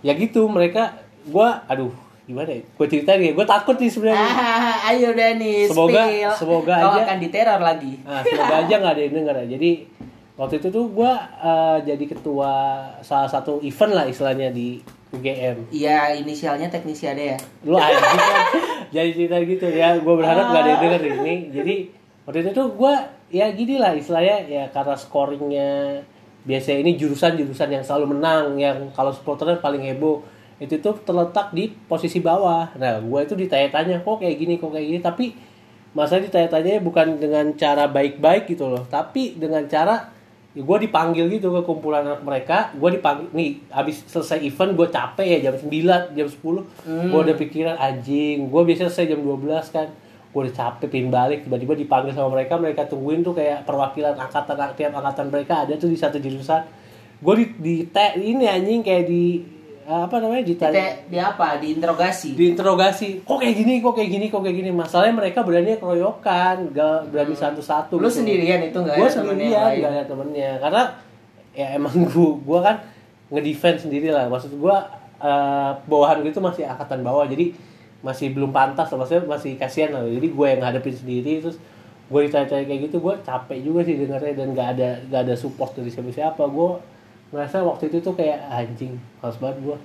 ya 0.00 0.12
gitu 0.14 0.44
mereka 0.46 0.96
gue 1.22 1.48
aduh 1.68 1.92
gimana 2.24 2.48
ya 2.50 2.62
gue 2.64 2.86
ceritain 2.86 3.20
ya 3.20 3.30
gue 3.30 3.44
takut 3.46 3.76
nih 3.76 3.86
sebenarnya 3.86 4.24
Ah, 4.24 4.88
ayo 4.88 5.12
Dani, 5.12 5.68
Semoga- 5.68 6.08
spill. 6.08 6.32
semoga 6.34 6.74
Kau 6.74 6.90
aja- 6.90 7.04
akan 7.04 7.18
diteror 7.20 7.60
lagi. 7.60 7.92
Nah, 8.00 8.20
semoga 8.20 8.54
aja 8.62 8.74
nggak 8.74 8.92
ada 8.92 9.02
yang 9.02 9.14
denger 9.14 9.34
ya. 9.36 9.46
Jadi 9.52 9.70
waktu 10.34 10.54
itu 10.56 10.68
tuh 10.70 10.84
gue 10.88 11.12
jadi 11.82 12.04
ketua 12.08 12.52
salah 13.00 13.28
satu 13.28 13.60
event 13.60 13.92
lah 13.92 14.04
istilahnya 14.06 14.48
di 14.48 14.80
UGM. 15.14 15.70
Iya, 15.70 16.18
inisialnya 16.18 16.66
teknisi 16.66 17.06
ada 17.06 17.22
ya. 17.34 17.38
Lu 17.62 17.78
anjing 17.78 18.18
kan 18.18 18.42
jadi 18.94 19.10
cerita 19.14 19.36
gitu 19.46 19.66
ya. 19.70 19.94
Gue 20.02 20.14
berharap 20.18 20.50
nggak 20.50 20.62
ada 20.62 20.70
yang 20.70 20.82
denger 20.82 21.02
ini. 21.06 21.34
Jadi 21.54 21.74
waktu 22.26 22.38
itu 22.42 22.50
tuh 22.50 22.66
gue 22.74 22.94
ya 23.30 23.50
gini 23.54 23.78
lah 23.78 23.94
istilahnya 23.94 24.46
ya 24.46 24.64
karena 24.70 24.94
scoringnya 24.98 26.02
biasanya 26.46 26.78
ini 26.86 26.92
jurusan-jurusan 26.94 27.70
yang 27.74 27.82
selalu 27.82 28.18
menang 28.18 28.54
yang 28.58 28.90
kalau 28.94 29.10
supporternya 29.10 29.58
paling 29.58 29.82
heboh 29.82 30.22
itu 30.62 30.78
tuh 30.78 30.94
terletak 31.02 31.50
di 31.50 31.74
posisi 31.90 32.22
bawah 32.22 32.70
nah 32.78 33.02
gue 33.02 33.20
itu 33.22 33.34
ditanya-tanya 33.34 34.06
kok 34.06 34.22
kayak 34.22 34.36
gini 34.38 34.54
kok 34.62 34.70
kayak 34.70 34.86
gini 34.86 35.00
tapi 35.02 35.34
masa 35.92 36.22
ditanya-tanya 36.22 36.82
bukan 36.86 37.18
dengan 37.18 37.50
cara 37.58 37.90
baik-baik 37.90 38.46
gitu 38.46 38.70
loh 38.70 38.86
tapi 38.86 39.34
dengan 39.34 39.66
cara 39.66 40.15
ya 40.56 40.64
gue 40.64 40.78
dipanggil 40.88 41.28
gitu 41.28 41.52
ke 41.52 41.60
kumpulan 41.62 42.00
anak 42.00 42.24
mereka. 42.24 42.72
Gue 42.72 42.96
dipanggil 42.96 43.28
nih 43.36 43.60
abis 43.68 44.08
selesai 44.08 44.40
event 44.40 44.72
gue 44.72 44.88
capek 44.88 45.26
ya 45.36 45.52
jam 45.52 45.54
9 45.60 46.16
jam 46.16 46.26
10 46.26 47.12
gue 47.12 47.20
udah 47.20 47.36
pikiran 47.36 47.76
anjing 47.76 48.48
gue 48.48 48.62
biasa 48.64 48.88
selesai 48.88 49.12
jam 49.12 49.20
12 49.20 49.44
kan. 49.68 49.88
Gue 50.32 50.40
udah 50.48 50.54
capek 50.56 50.88
pin 50.88 51.12
balik. 51.12 51.44
Tiba-tiba 51.44 51.76
dipanggil 51.76 52.16
sama 52.16 52.32
mereka 52.32 52.56
mereka 52.56 52.88
tungguin 52.88 53.20
tuh 53.20 53.36
kayak 53.36 53.68
perwakilan 53.68 54.16
angkatan 54.16 54.56
tiap 54.72 54.96
angkatan 54.96 55.28
mereka 55.28 55.68
ada 55.68 55.76
tuh 55.76 55.92
di 55.92 55.96
satu 56.00 56.16
jurusan. 56.16 56.64
Gue 57.20 57.34
di, 57.36 57.46
di 57.60 57.74
te- 57.88 58.16
ini 58.16 58.48
anjing 58.48 58.80
kayak 58.80 59.04
di 59.08 59.40
apa 59.86 60.18
namanya 60.18 60.42
ditanya 60.42 60.74
Kita 60.74 61.06
di 61.06 61.18
apa? 61.22 61.46
Diinterogasi. 61.62 62.34
diinterogasi 62.34 63.22
kok 63.22 63.38
kayak 63.38 63.54
gini 63.54 63.78
kok 63.78 63.94
kayak 63.94 64.10
gini 64.10 64.26
kok 64.26 64.42
kayak 64.42 64.56
gini? 64.58 64.70
Masalahnya 64.74 65.14
mereka 65.14 65.46
berani 65.46 65.78
keroyokan 65.78 66.74
gak 66.74 67.14
berani 67.14 67.34
satu-satu 67.38 67.94
Lu 68.02 68.10
gitu. 68.10 68.18
sendirian 68.18 68.66
itu 68.66 68.74
nggak 68.74 68.98
gue 68.98 69.08
sendirian 69.08 69.70
gak 69.78 69.90
ada 69.94 70.04
temennya. 70.10 70.50
Karena 70.58 70.82
ya 71.54 71.66
emang 71.78 71.94
gue 72.10 72.30
gue 72.42 72.58
kan 72.58 72.76
ngedefense 73.30 73.86
sendiri 73.86 74.10
lah. 74.10 74.26
Maksud 74.26 74.58
gue 74.58 74.76
eh, 75.22 75.70
bawahan 75.86 76.18
gue 76.26 76.34
itu 76.34 76.42
masih 76.42 76.66
angkatan 76.66 77.06
bawah. 77.06 77.22
Jadi 77.30 77.54
masih 78.02 78.34
belum 78.34 78.50
pantas 78.50 78.90
lah. 78.90 78.98
Maksudnya 78.98 79.22
masih 79.30 79.54
kasihan 79.54 79.94
lah. 79.94 80.02
Jadi 80.02 80.34
gue 80.34 80.46
yang 80.50 80.60
ngadepin 80.66 80.94
sendiri 80.98 81.46
terus 81.46 81.62
gue 82.06 82.20
ditanya-tanya 82.26 82.64
kayak 82.66 82.80
gitu 82.90 82.98
gue 82.98 83.14
capek 83.22 83.58
juga 83.62 83.86
sih 83.86 83.94
dengarnya. 84.02 84.34
Dan 84.34 84.50
gak 84.50 84.68
ada 84.74 84.88
gak 85.14 85.20
ada 85.30 85.34
support 85.38 85.78
dari 85.78 85.94
siapa-siapa. 85.94 86.42
Gue 86.50 86.95
ngerasa 87.30 87.62
waktu 87.62 87.90
itu 87.90 87.98
tuh 87.98 88.14
kayak 88.14 88.38
anjing 88.46 88.94
harus 89.18 89.36
banget 89.36 89.58
gue 89.62 89.76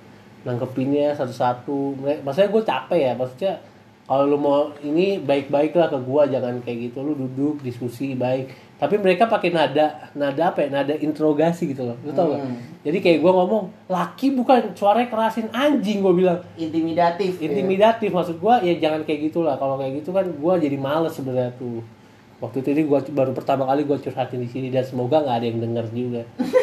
nangkepinnya 0.42 1.14
satu-satu. 1.14 1.98
Maksudnya 2.22 2.50
gue 2.50 2.62
capek 2.62 3.00
ya 3.00 3.12
maksudnya 3.14 3.52
kalau 4.02 4.26
lu 4.26 4.36
mau 4.36 4.74
ini 4.82 5.22
baik-baik 5.22 5.78
lah 5.78 5.86
ke 5.86 5.96
gua 6.02 6.26
jangan 6.26 6.58
kayak 6.60 6.90
gitu. 6.90 7.06
Lu 7.06 7.14
duduk 7.14 7.62
diskusi 7.62 8.18
baik. 8.18 8.50
Tapi 8.76 8.98
mereka 8.98 9.30
pakai 9.30 9.54
nada 9.54 10.10
nada 10.12 10.50
apa 10.50 10.66
ya? 10.66 10.68
Nada 10.74 10.98
interogasi 10.98 11.70
gitu 11.70 11.86
loh. 11.86 11.94
Lu 12.02 12.10
tau 12.10 12.34
gak 12.34 12.42
Hmm. 12.42 12.58
jadi 12.82 12.98
kayak 12.98 13.18
gua 13.22 13.32
ngomong 13.40 13.70
laki 13.86 14.34
bukan 14.34 14.74
suaranya 14.74 15.06
kerasin 15.06 15.46
anjing 15.54 16.02
gua 16.02 16.12
bilang. 16.12 16.38
Intimidatif. 16.58 17.38
ya. 17.38 17.46
intimidatif 17.46 18.10
maksud 18.10 18.42
gua 18.42 18.58
ya 18.58 18.74
jangan 18.74 19.06
kayak 19.06 19.30
gitulah 19.30 19.54
kalau 19.54 19.78
kayak 19.78 20.02
gitu 20.02 20.10
kan 20.10 20.26
gua 20.34 20.58
jadi 20.58 20.74
males 20.74 21.14
sebenarnya 21.14 21.54
tuh. 21.54 21.80
Waktu 22.42 22.58
itu 22.58 22.68
ini 22.74 22.82
gua 22.90 23.06
baru 23.06 23.30
pertama 23.30 23.70
kali 23.70 23.86
gua 23.86 24.02
curhatin 24.02 24.42
di 24.42 24.50
sini 24.50 24.68
dan 24.68 24.82
semoga 24.82 25.22
nggak 25.22 25.36
ada 25.40 25.46
yang 25.46 25.62
denger 25.62 25.86
juga 25.94 26.22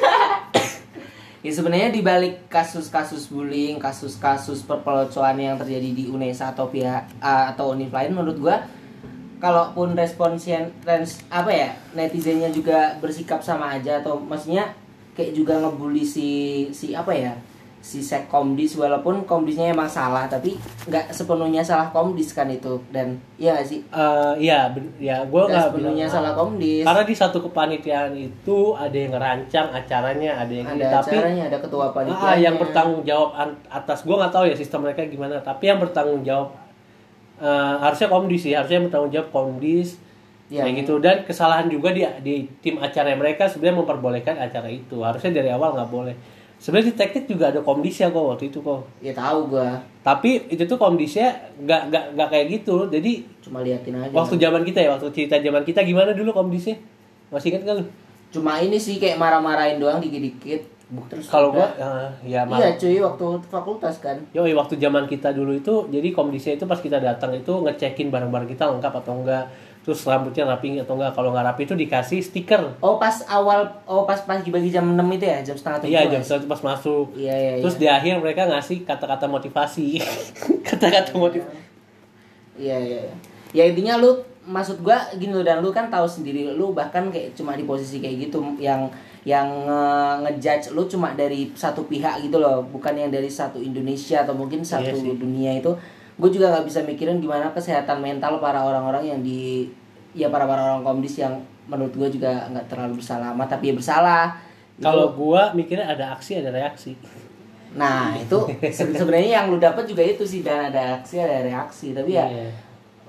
Ya 1.40 1.56
sebenarnya 1.56 1.96
di 1.96 2.04
balik 2.04 2.52
kasus-kasus 2.52 3.32
bullying, 3.32 3.80
kasus-kasus 3.80 4.60
perpeloncoan 4.68 5.40
yang 5.40 5.56
terjadi 5.56 5.90
di 5.96 6.12
UNESA 6.12 6.52
atau 6.52 6.68
pihak 6.68 7.08
atau 7.24 7.72
univ 7.72 7.96
lain 7.96 8.12
menurut 8.12 8.38
gua 8.44 8.58
kalaupun 9.40 9.96
responsien 9.96 10.68
rens, 10.84 11.24
apa 11.32 11.48
ya 11.48 11.70
netizennya 11.96 12.52
juga 12.52 13.00
bersikap 13.00 13.40
sama 13.40 13.80
aja 13.80 14.04
atau 14.04 14.20
maksudnya 14.20 14.76
kayak 15.16 15.32
juga 15.32 15.64
ngebully 15.64 16.04
si 16.04 16.30
si 16.76 16.92
apa 16.92 17.16
ya 17.16 17.32
si 17.80 18.00
sekomdis 18.00 18.76
walaupun 18.76 19.24
komdisnya 19.24 19.72
emang 19.72 19.88
salah 19.88 20.28
tapi 20.28 20.54
nggak 20.84 21.10
sepenuhnya 21.10 21.60
salah 21.60 21.88
komdis 21.88 22.32
kan 22.32 22.46
itu. 22.46 22.76
Dan 22.90 23.16
iya 23.36 23.56
gak 23.56 23.66
sih? 23.66 23.80
Eh 23.86 24.34
iya 24.42 24.68
ben- 24.68 24.92
ya 24.98 25.24
gua 25.24 25.48
nggak 25.48 25.72
sepenuhnya 25.72 26.04
bilang- 26.04 26.12
salah 26.14 26.34
komdis. 26.34 26.84
Karena 26.84 27.04
di 27.04 27.16
satu 27.16 27.38
kepanitiaan 27.42 28.12
itu 28.14 28.58
ada 28.74 28.92
yang 28.92 29.12
ngerancang 29.12 29.68
acaranya 29.70 30.32
ada 30.38 30.52
yang 30.52 30.68
ini 30.68 30.82
ada 30.82 31.00
tapi 31.00 31.16
acaranya 31.16 31.44
ada 31.48 31.58
ketua 31.58 31.86
panitia 31.90 32.26
Ah, 32.26 32.36
yang 32.36 32.56
bertanggung 32.56 33.02
jawab 33.02 33.30
atas 33.66 34.00
gue 34.02 34.14
nggak 34.14 34.30
tahu 34.30 34.44
ya 34.46 34.54
sistem 34.54 34.80
mereka 34.82 35.02
gimana 35.06 35.40
tapi 35.40 35.64
yang 35.66 35.78
bertanggung 35.78 36.22
jawab 36.22 36.52
eh, 37.38 37.48
harusnya 37.80 38.08
komdis 38.08 38.42
sih 38.42 38.52
harusnya 38.52 38.78
yang 38.78 38.88
bertanggung 38.88 39.14
jawab 39.14 39.30
komdis 39.30 39.96
Ya. 40.50 40.66
kayak 40.66 40.82
gitu. 40.82 40.98
Dan 40.98 41.22
kesalahan 41.24 41.70
juga 41.70 41.90
di 41.90 42.02
di 42.20 42.36
tim 42.60 42.76
acara 42.78 43.14
mereka 43.14 43.46
sebenarnya 43.46 43.80
memperbolehkan 43.80 44.34
acara 44.36 44.66
itu 44.66 44.98
harusnya 45.00 45.30
dari 45.32 45.48
awal 45.48 45.72
nggak 45.72 45.88
boleh 45.88 46.16
sebenarnya 46.60 46.92
di 46.92 46.96
teknik 47.00 47.26
juga 47.26 47.50
ada 47.50 47.64
komdisnya 47.64 48.12
kok 48.12 48.24
waktu 48.36 48.52
itu 48.52 48.60
kok. 48.60 48.84
Ya 49.00 49.16
tahu 49.16 49.56
gua. 49.56 49.80
Tapi 50.04 50.52
itu 50.52 50.64
tuh 50.68 50.76
komdisnya 50.76 51.34
nggak 51.64 51.82
nggak 51.90 52.06
nggak 52.20 52.30
kayak 52.30 52.46
gitu. 52.60 52.76
Jadi 52.92 53.12
cuma 53.42 53.64
liatin 53.64 53.96
aja. 53.96 54.14
waktu 54.14 54.36
zaman 54.36 54.62
kita 54.68 54.80
ya 54.84 54.90
waktu 54.94 55.08
cerita 55.16 55.40
zaman 55.40 55.64
kita 55.64 55.82
gimana 55.88 56.12
dulu 56.12 56.36
komdisnya 56.36 56.76
masih 57.32 57.56
ingat 57.56 57.64
nggak 57.66 57.78
lu? 57.80 57.86
Cuma 58.30 58.62
ini 58.62 58.78
sih 58.78 59.02
kayak 59.02 59.18
marah-marahin 59.18 59.82
doang 59.82 59.98
dikit-dikit. 60.04 60.78
Terus 60.90 61.30
kalau 61.30 61.54
gua 61.54 61.70
eh, 61.78 62.34
ya 62.34 62.42
iya 62.50 62.74
cuy 62.74 62.98
waktu 62.98 63.26
fakultas 63.46 64.02
kan. 64.02 64.18
Yoi, 64.34 64.58
waktu 64.58 64.82
zaman 64.82 65.06
kita 65.06 65.30
dulu 65.30 65.54
itu, 65.54 65.86
jadi 65.94 66.10
komdisnya 66.10 66.58
itu 66.58 66.66
pas 66.66 66.82
kita 66.82 66.98
datang 66.98 67.30
itu 67.38 67.62
ngecekin 67.62 68.10
barang-barang 68.10 68.50
kita 68.50 68.66
lengkap 68.74 68.94
atau 68.98 69.22
enggak, 69.22 69.54
terus 69.80 70.04
rambutnya 70.04 70.46
rapi 70.46 70.78
atau 70.78 70.94
enggak. 70.94 71.12
Kalau 71.12 71.30
nggak 71.30 71.46
rapi 71.46 71.62
itu 71.64 71.74
dikasih 71.74 72.20
stiker. 72.20 72.62
oh 72.80 72.96
pas 72.96 73.16
awal 73.26 73.64
oh 73.84 74.04
pas 74.04 74.20
pagi 74.20 74.48
bagi 74.48 74.70
jam 74.70 74.86
6 74.86 75.00
itu 75.12 75.26
ya 75.26 75.40
jam 75.42 75.56
setengah 75.56 75.78
tujuh 75.80 75.90
Iya, 75.90 76.02
ya? 76.02 76.12
jam 76.12 76.22
satu 76.22 76.46
pas 76.46 76.62
masuk. 76.62 77.06
iya 77.16 77.34
iya 77.34 77.52
Terus 77.60 77.76
iya. 77.76 77.82
di 77.82 77.88
akhir 77.90 78.14
mereka 78.20 78.42
ngasih 78.46 78.84
kata-kata 78.84 79.26
motivasi. 79.26 79.98
kata-kata 80.68 81.12
motivasi. 81.16 81.58
iya 82.56 82.78
iya 82.78 83.00
iya. 83.04 83.16
ya 83.50 83.64
intinya 83.66 83.96
lu 83.98 84.20
maksud 84.42 84.80
gua 84.80 84.98
gini 85.14 85.32
loh 85.32 85.42
dan 85.42 85.60
lu 85.60 85.70
kan 85.70 85.88
tahu 85.88 86.06
sendiri 86.06 86.50
lu 86.50 86.72
bahkan 86.72 87.08
kayak 87.08 87.34
cuma 87.34 87.54
di 87.54 87.64
posisi 87.64 87.98
kayak 87.98 88.28
gitu 88.28 88.42
yang 88.58 88.90
yang 89.22 89.46
nge- 89.46 90.18
ngejudge 90.24 90.72
lu 90.72 90.84
cuma 90.86 91.14
dari 91.14 91.52
satu 91.54 91.84
pihak 91.84 92.20
gitu 92.22 92.38
loh 92.38 92.64
bukan 92.64 92.94
yang 92.94 93.10
dari 93.10 93.28
satu 93.28 93.60
Indonesia 93.60 94.22
atau 94.22 94.34
mungkin 94.34 94.60
satu 94.62 94.90
sih. 94.92 95.14
dunia 95.14 95.56
itu 95.56 95.72
gue 96.20 96.30
juga 96.30 96.52
nggak 96.52 96.66
bisa 96.68 96.80
mikirin 96.84 97.18
gimana 97.18 97.48
kesehatan 97.50 98.04
mental 98.04 98.38
para 98.38 98.60
orang-orang 98.60 99.08
yang 99.08 99.20
di 99.24 99.72
ya 100.12 100.28
para 100.28 100.44
para 100.44 100.60
orang 100.60 100.84
komdis 100.84 101.16
yang 101.18 101.32
menurut 101.66 101.96
gue 101.96 102.20
juga 102.20 102.44
nggak 102.52 102.68
terlalu 102.68 103.00
bersalah. 103.00 103.32
Amat 103.32 103.48
tapi 103.50 103.72
ya 103.72 103.74
bersalah 103.74 104.26
Kalau 104.80 105.12
gua 105.12 105.52
mikirnya 105.52 105.92
ada 105.92 106.16
aksi 106.16 106.40
ada 106.40 106.52
reaksi. 106.52 106.96
nah 107.70 108.16
itu 108.16 108.48
se- 108.72 108.96
sebenarnya 108.96 109.44
yang 109.44 109.52
lu 109.52 109.60
dapat 109.60 109.84
juga 109.84 110.02
itu 110.02 110.24
sih 110.24 110.40
dan 110.42 110.72
ada 110.72 110.98
aksi 110.98 111.20
ada 111.20 111.44
reaksi. 111.44 111.92
Tapi 111.92 112.16
ya 112.16 112.26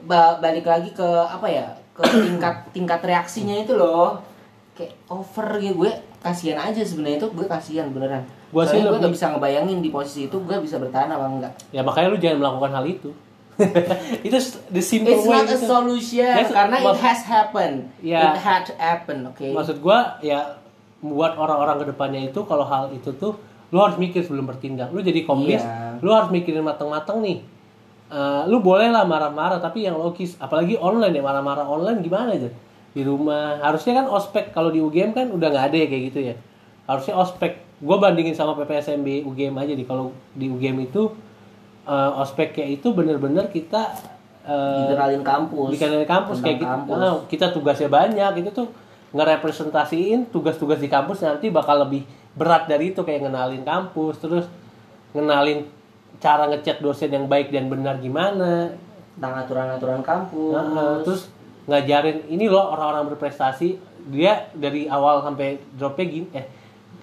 ba- 0.03 0.37
balik 0.39 0.67
lagi 0.67 0.91
ke 0.91 1.07
apa 1.27 1.47
ya 1.47 1.67
ke 1.95 2.03
tingkat 2.05 2.55
tingkat 2.71 3.01
reaksinya 3.01 3.55
itu 3.55 3.79
loh. 3.79 4.19
Kayak 4.75 4.99
over 5.09 5.47
gitu. 5.59 5.75
Gue 5.79 5.93
kasihan 6.19 6.59
aja 6.59 6.83
sebenarnya 6.83 7.23
itu. 7.23 7.29
Gue 7.33 7.47
kasihan 7.47 7.87
beneran 7.89 8.27
Gua 8.51 8.67
sih 8.67 8.83
gue 8.83 8.99
gak 8.99 9.15
bisa 9.15 9.31
ngebayangin 9.31 9.79
di 9.79 9.95
posisi 9.95 10.27
itu 10.27 10.37
gue 10.43 10.57
bisa 10.59 10.83
bertahan 10.83 11.07
apa 11.07 11.23
enggak 11.23 11.53
Ya 11.71 11.87
makanya 11.87 12.11
lu 12.11 12.19
jangan 12.19 12.39
melakukan 12.43 12.71
hal 12.75 12.85
itu. 12.87 13.11
itu 14.27 14.37
the 14.73 14.81
simple 14.81 15.13
It's 15.13 15.29
way 15.29 15.37
not 15.37 15.53
a 15.53 15.59
solution 15.59 16.25
Yes, 16.25 16.49
karena 16.51 16.81
it 16.81 16.99
has 16.99 17.21
happened. 17.23 17.93
Ya. 18.01 18.33
It 18.33 18.41
had 18.41 18.67
happened, 18.81 19.29
oke. 19.29 19.45
Maksud 19.45 19.85
gua 19.85 20.17
ya 20.25 20.59
buat 21.01 21.37
orang-orang 21.37 21.85
ke 21.85 21.87
depannya 21.93 22.21
itu 22.29 22.41
kalau 22.45 22.65
hal 22.65 22.93
itu 22.93 23.13
tuh 23.17 23.37
lu 23.71 23.79
harus 23.79 23.97
mikir 24.01 24.25
sebelum 24.27 24.51
bertindak. 24.51 24.91
Lu 24.91 24.99
jadi 24.99 25.23
komdis, 25.23 25.63
Iya. 25.63 26.03
lu 26.03 26.11
harus 26.11 26.33
mikirin 26.35 26.67
matang-matang 26.67 27.23
nih. 27.23 27.39
Eh, 28.11 28.43
lu 28.51 28.59
boleh 28.59 28.91
lah 28.91 29.07
marah-marah 29.07 29.63
tapi 29.63 29.87
yang 29.87 29.95
logis. 29.95 30.35
Apalagi 30.43 30.75
online 30.75 31.15
ya 31.15 31.23
marah-marah 31.23 31.63
online 31.63 32.03
gimana 32.03 32.35
aja 32.35 32.51
di 32.91 33.03
rumah. 33.07 33.63
Harusnya 33.63 34.03
kan 34.03 34.07
ospek 34.11 34.51
kalau 34.51 34.75
di 34.75 34.83
UGM 34.83 35.15
kan 35.15 35.31
udah 35.31 35.47
nggak 35.47 35.65
ada 35.71 35.77
ya 35.79 35.87
kayak 35.87 36.03
gitu 36.11 36.19
ya. 36.33 36.35
Harusnya 36.91 37.15
ospek. 37.15 37.70
Gue 37.81 37.97
bandingin 37.97 38.37
sama 38.37 38.53
PPSMB 38.55 39.25
UGM 39.25 39.57
aja 39.57 39.73
nih. 39.73 39.87
Kalau 39.89 40.13
di 40.37 40.47
UGM 40.47 40.85
itu 40.85 41.09
eh, 41.89 42.11
ospeknya 42.21 42.69
itu 42.69 42.93
bener-bener 42.93 43.49
kita 43.49 43.97
eh, 44.45 44.85
Dikenalin 44.85 45.25
kampus. 45.25 45.69
dikenalin 45.73 46.09
kampus 46.09 46.39
kayak 46.45 46.59
gitu. 46.61 46.69
kampus. 46.69 46.97
Nah, 46.97 47.17
kita 47.27 47.47
tugasnya 47.51 47.89
banyak 47.89 48.45
itu 48.45 48.51
tuh 48.53 48.69
ngerepresentasiin 49.11 50.31
tugas-tugas 50.31 50.79
di 50.79 50.87
kampus 50.87 51.27
nanti 51.27 51.51
bakal 51.51 51.83
lebih 51.83 52.07
berat 52.39 52.71
dari 52.71 52.95
itu 52.95 53.03
kayak 53.03 53.27
ngenalin 53.27 53.67
kampus 53.67 54.23
terus 54.23 54.47
ngenalin 55.11 55.67
cara 56.23 56.47
ngecek 56.47 56.79
dosen 56.79 57.11
yang 57.11 57.27
baik 57.27 57.51
dan 57.51 57.67
benar 57.67 57.99
gimana 57.99 58.71
Tentang 59.19 59.35
aturan-aturan 59.45 60.01
kampus. 60.01 60.53
Nah, 60.55 61.03
terus 61.03 61.23
ngajarin 61.67 62.25
ini 62.31 62.47
loh 62.47 62.71
orang-orang 62.71 63.11
berprestasi 63.11 63.77
dia 64.09 64.49
dari 64.55 64.87
awal 64.87 65.21
sampai 65.21 65.59
dropnya 65.77 66.07
gini 66.07 66.27
eh 66.33 66.47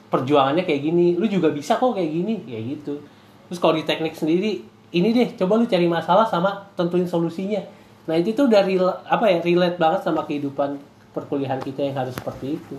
perjuangannya 0.08 0.64
kayak 0.64 0.82
gini 0.82 1.16
lu 1.20 1.28
juga 1.28 1.52
bisa 1.52 1.76
kok 1.76 1.94
kayak 1.94 2.12
gini 2.12 2.34
kayak 2.48 2.64
gitu 2.80 2.94
terus 3.52 3.60
kalau 3.60 3.76
di 3.76 3.84
teknik 3.84 4.16
sendiri 4.16 4.64
ini 4.96 5.10
deh 5.12 5.36
coba 5.36 5.60
lu 5.60 5.66
cari 5.68 5.88
masalah 5.88 6.24
sama 6.28 6.68
tentuin 6.80 7.08
solusinya 7.08 7.60
nah 8.08 8.16
itu 8.16 8.32
tuh 8.32 8.48
dari 8.48 8.80
apa 8.80 9.26
ya 9.28 9.44
relate 9.44 9.76
banget 9.76 10.02
sama 10.08 10.24
kehidupan 10.24 10.80
perkuliahan 11.12 11.60
kita 11.60 11.82
yang 11.82 11.96
harus 11.98 12.14
seperti 12.14 12.56
itu 12.56 12.76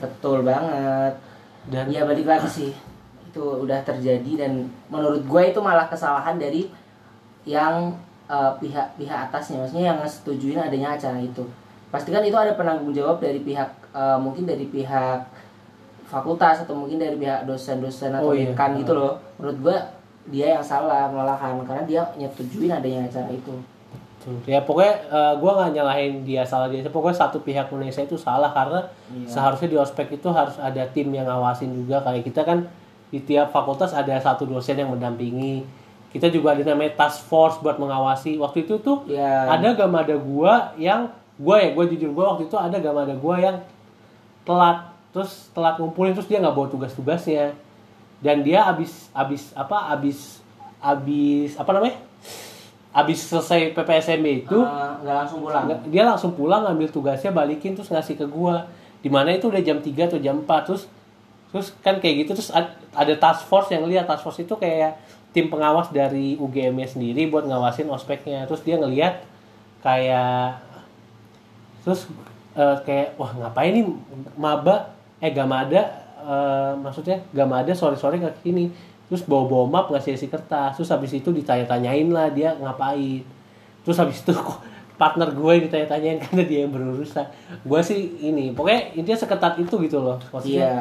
Betul 0.00 0.42
banget. 0.42 1.14
dan 1.68 1.86
Ya 1.92 2.02
balik 2.02 2.26
lagi 2.26 2.48
sih. 2.48 2.72
Itu 3.28 3.62
udah 3.62 3.84
terjadi 3.84 4.32
dan 4.48 4.66
menurut 4.88 5.22
gue 5.22 5.42
itu 5.52 5.60
malah 5.62 5.86
kesalahan 5.86 6.40
dari 6.40 6.66
yang 7.44 7.92
eh, 8.26 8.52
pihak-pihak 8.58 9.30
atasnya 9.30 9.62
maksudnya 9.62 9.94
yang 9.94 9.98
setujuin 10.02 10.58
adanya 10.58 10.96
acara 10.96 11.20
itu. 11.20 11.44
pasti 11.92 12.08
kan 12.08 12.24
itu 12.24 12.32
ada 12.32 12.56
penanggung 12.56 12.88
jawab 12.96 13.20
dari 13.20 13.44
pihak 13.44 13.68
eh, 13.92 14.16
mungkin 14.16 14.48
dari 14.48 14.64
pihak 14.64 15.20
fakultas 16.12 16.60
atau 16.60 16.76
mungkin 16.76 17.00
dari 17.00 17.16
pihak 17.16 17.48
dosen-dosen 17.48 18.12
atau 18.12 18.30
Oh, 18.30 18.36
iya. 18.36 18.52
dekan 18.52 18.76
gitu 18.76 18.92
loh. 18.92 19.16
Menurut 19.40 19.56
gua 19.64 19.78
dia 20.28 20.54
yang 20.54 20.62
salah 20.62 21.08
malahan 21.08 21.56
karena 21.64 21.82
dia 21.82 22.02
nyetujuin 22.14 22.68
adanya 22.70 23.08
acara 23.08 23.32
itu. 23.32 23.56
Ya 24.46 24.62
pokoknya 24.62 24.94
eh, 25.08 25.34
gua 25.40 25.50
nggak 25.56 25.70
nyalahin 25.74 26.12
dia 26.22 26.44
salah 26.44 26.68
dia. 26.68 26.84
Pokoknya 26.84 27.16
satu 27.18 27.40
pihak 27.40 27.66
Indonesia 27.66 28.04
itu 28.04 28.14
salah 28.14 28.52
karena 28.52 28.84
Iya. 29.10 29.26
seharusnya 29.26 29.66
di 29.66 29.78
ospek 29.80 30.12
itu 30.12 30.28
harus 30.28 30.60
ada 30.60 30.84
tim 30.86 31.08
yang 31.10 31.24
ngawasin 31.24 31.72
juga. 31.72 31.98
Kayak 32.00 32.22
kita 32.22 32.44
kan 32.44 32.68
di 33.08 33.18
tiap 33.18 33.48
fakultas 33.50 33.90
ada 33.90 34.12
satu 34.16 34.44
dosen 34.44 34.76
yang 34.76 34.92
mendampingi. 34.92 35.64
Kita 36.12 36.28
juga 36.28 36.52
ada 36.52 36.62
namanya 36.62 36.92
task 36.94 37.24
force 37.24 37.56
buat 37.58 37.80
mengawasi. 37.80 38.36
Waktu 38.36 38.68
itu 38.68 38.76
tuh 38.78 39.08
ya 39.08 39.48
ada 39.48 39.72
gamada 39.72 40.12
gua 40.14 40.70
yang 40.76 41.08
gua 41.34 41.56
ya 41.58 41.72
gua 41.72 41.88
jujur 41.88 42.12
gua 42.12 42.36
waktu 42.36 42.46
itu 42.46 42.54
ada 42.54 42.76
gamada 42.78 43.16
gua 43.16 43.40
yang 43.40 43.56
telat 44.44 44.91
terus 45.12 45.52
telat 45.52 45.76
ngumpulin 45.76 46.16
terus 46.16 46.26
dia 46.26 46.40
nggak 46.40 46.56
bawa 46.56 46.68
tugas-tugasnya. 46.72 47.52
Dan 48.22 48.40
dia 48.46 48.64
abis 48.66 49.12
abis 49.12 49.52
apa 49.52 49.92
abis 49.92 50.40
abis 50.80 51.54
apa 51.60 51.70
namanya? 51.76 51.98
Abis 52.92 53.24
selesai 53.24 53.72
PPSMB 53.72 54.26
itu 54.46 54.58
eh, 54.58 54.92
nggak 55.04 55.16
langsung 55.24 55.40
pulang. 55.44 55.64
dia 55.88 56.02
langsung 56.04 56.32
pulang 56.36 56.62
ngambil 56.68 56.88
tugasnya 56.92 57.30
balikin 57.32 57.76
terus 57.76 57.92
ngasih 57.92 58.18
ke 58.18 58.26
gua. 58.26 58.68
Di 59.02 59.10
mana 59.10 59.34
itu 59.34 59.50
udah 59.50 59.62
jam 59.62 59.82
3 59.82 60.08
atau 60.08 60.18
jam 60.22 60.40
4 60.42 60.66
terus 60.68 60.86
terus 61.52 61.68
kan 61.84 62.00
kayak 62.00 62.24
gitu 62.24 62.32
terus 62.38 62.48
ad- 62.48 62.78
ada 62.96 63.14
task 63.18 63.44
force 63.50 63.68
yang 63.74 63.84
lihat. 63.90 64.08
Task 64.08 64.22
force 64.24 64.40
itu 64.40 64.54
kayak 64.56 64.96
tim 65.32 65.48
pengawas 65.48 65.88
dari 65.90 66.36
UGM 66.36 66.78
sendiri 66.84 67.28
buat 67.28 67.44
ngawasin 67.48 67.88
ospeknya. 67.90 68.44
Terus 68.46 68.62
dia 68.62 68.76
ngelihat 68.78 69.24
kayak 69.82 70.62
terus 71.82 72.06
eh, 72.54 72.76
kayak 72.86 73.18
wah 73.18 73.34
ngapain 73.34 73.74
nih 73.74 73.84
maba 74.38 74.94
eh 75.22 75.30
gamada 75.30 75.80
eh, 76.18 76.72
maksudnya 76.74 77.22
gamada 77.30 77.70
sore-sore 77.70 78.18
kayak 78.18 78.42
gini 78.42 78.66
terus 79.06 79.28
bawa-bawa 79.28 79.68
map 79.68 79.86
ngasih 79.92 80.16
isi 80.16 80.26
kertas. 80.26 80.80
Terus 80.80 80.88
habis 80.88 81.12
itu 81.12 81.28
ditanya-tanyain 81.30 82.08
lah 82.08 82.32
dia 82.32 82.56
ngapain. 82.56 83.20
Terus 83.84 83.96
habis 84.00 84.24
itu 84.24 84.32
partner 85.00 85.28
gue 85.30 85.68
ditanya-tanyain 85.68 86.18
karena 86.26 86.42
dia 86.48 86.58
yang 86.64 86.72
berurusan. 86.72 87.28
Gue 87.60 87.80
sih 87.84 88.24
ini 88.24 88.56
pokoknya 88.56 88.96
intinya 88.96 89.18
seketat 89.20 89.60
itu 89.60 89.74
gitu 89.84 90.00
loh. 90.00 90.16
Maksudnya 90.32 90.64
iya 90.64 90.76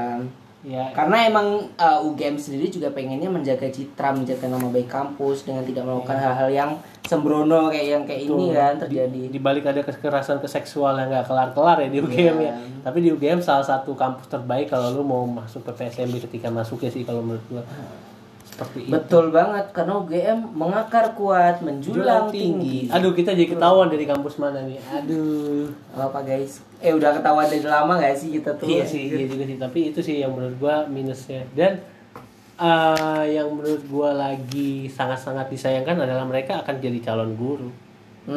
ya 0.62 0.94
karena 0.94 1.26
emang 1.26 1.48
uh, 1.74 2.06
UGM 2.06 2.38
sendiri 2.38 2.70
juga 2.70 2.94
pengennya 2.94 3.34
menjaga 3.34 3.66
citra 3.66 4.14
menjaga 4.14 4.46
nama 4.46 4.70
baik 4.70 4.86
kampus 4.86 5.50
dengan 5.50 5.66
tidak 5.66 5.90
melakukan 5.90 6.18
hal-hal 6.22 6.50
yang 6.54 6.72
sembrono 7.02 7.74
kayak 7.74 7.88
yang 7.98 8.04
kayak 8.06 8.22
ini 8.30 8.46
Betul. 8.46 8.62
kan 8.62 8.74
terjadi. 8.78 9.22
di 9.34 9.40
balik 9.42 9.66
ada 9.66 9.82
kekerasan 9.82 10.38
ke 10.38 10.46
seksual 10.46 11.02
yang 11.02 11.10
nggak 11.10 11.26
kelar-kelar 11.26 11.82
ya 11.82 11.90
di 11.90 11.98
UGM 11.98 12.38
Iya. 12.38 12.54
ya. 12.54 12.54
tapi 12.86 12.98
di 13.02 13.10
UGM 13.10 13.42
salah 13.42 13.66
satu 13.66 13.98
kampus 13.98 14.30
terbaik 14.30 14.70
kalau 14.70 14.94
lu 14.94 15.02
mau 15.02 15.26
masuk 15.26 15.66
ke 15.66 15.72
PSMB 15.82 16.30
ketika 16.30 16.54
masuk 16.54 16.78
ya 16.86 16.94
sih 16.94 17.02
kalau 17.02 17.26
menurut 17.26 17.42
gua. 17.50 17.66
Seperti 18.46 18.86
itu. 18.86 18.92
Betul 18.94 19.32
banget 19.34 19.72
karena 19.74 19.98
UGM 19.98 20.40
mengakar 20.54 21.18
kuat 21.18 21.64
menjulang 21.66 22.30
tinggi, 22.30 22.86
aduh 22.92 23.16
kita 23.16 23.32
jadi 23.34 23.48
ketahuan 23.58 23.90
dari 23.90 24.06
kampus 24.06 24.38
mana 24.38 24.62
nih. 24.62 24.78
Aduh. 24.92 25.72
Apa 25.98 26.22
guys 26.22 26.62
eh 26.82 26.92
udah 26.92 27.14
ketahuan 27.14 27.46
dari 27.46 27.62
lama 27.62 27.94
gak 27.96 28.18
sih 28.18 28.30
kita 28.34 28.58
tuh? 28.58 28.66
Iya 28.66 28.84
sih 28.84 29.08
iya 29.08 29.26
juga 29.26 29.46
sih. 29.46 29.58
Tapi 29.58 29.80
itu 29.94 30.00
sih 30.02 30.16
yang 30.20 30.34
menurut 30.34 30.58
gua 30.58 30.84
minusnya. 30.86 31.46
Dan 31.54 31.78
eh, 32.58 33.24
yang 33.32 33.48
menurut 33.50 33.86
gua 33.86 34.12
lagi 34.12 34.90
sangat-sangat 34.90 35.48
disayangkan 35.48 35.96
adalah 35.96 36.26
mereka 36.26 36.62
akan 36.62 36.78
jadi 36.78 37.00
calon 37.00 37.38
guru. 37.38 37.70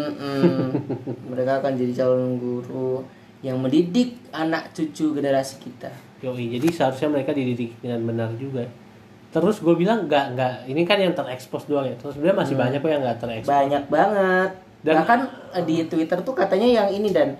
Mereka 1.30 1.60
akan 1.60 1.72
jadi 1.76 1.92
calon 1.92 2.40
guru 2.40 3.04
yang 3.44 3.60
mendidik 3.60 4.16
anak 4.32 4.72
cucu 4.72 5.12
generasi 5.12 5.60
kita. 5.60 5.92
Yoi, 6.24 6.56
jadi 6.56 6.66
seharusnya 6.72 7.12
mereka 7.12 7.36
dididik 7.36 7.76
dengan 7.84 8.00
benar 8.00 8.32
juga. 8.40 8.64
Terus 9.28 9.60
gue 9.60 9.76
bilang 9.76 10.08
nggak 10.08 10.24
nggak 10.32 10.54
ini 10.72 10.88
kan 10.88 10.96
yang 10.96 11.12
terekspos 11.12 11.68
doang 11.68 11.84
ya. 11.84 11.96
Terus 12.00 12.16
sebenarnya 12.16 12.38
masih 12.40 12.56
banyak 12.56 12.78
kok 12.80 12.88
yang 12.88 13.02
nggak 13.04 13.18
terekspos. 13.20 13.50
banyak 13.52 13.84
banget. 13.92 14.50
Dan- 14.80 14.96
bahkan 14.96 15.20
eh, 15.52 15.64
di 15.68 15.76
Twitter 15.84 16.18
tuh 16.24 16.32
katanya 16.32 16.68
yang 16.80 16.88
ini 16.88 17.12
dan 17.12 17.36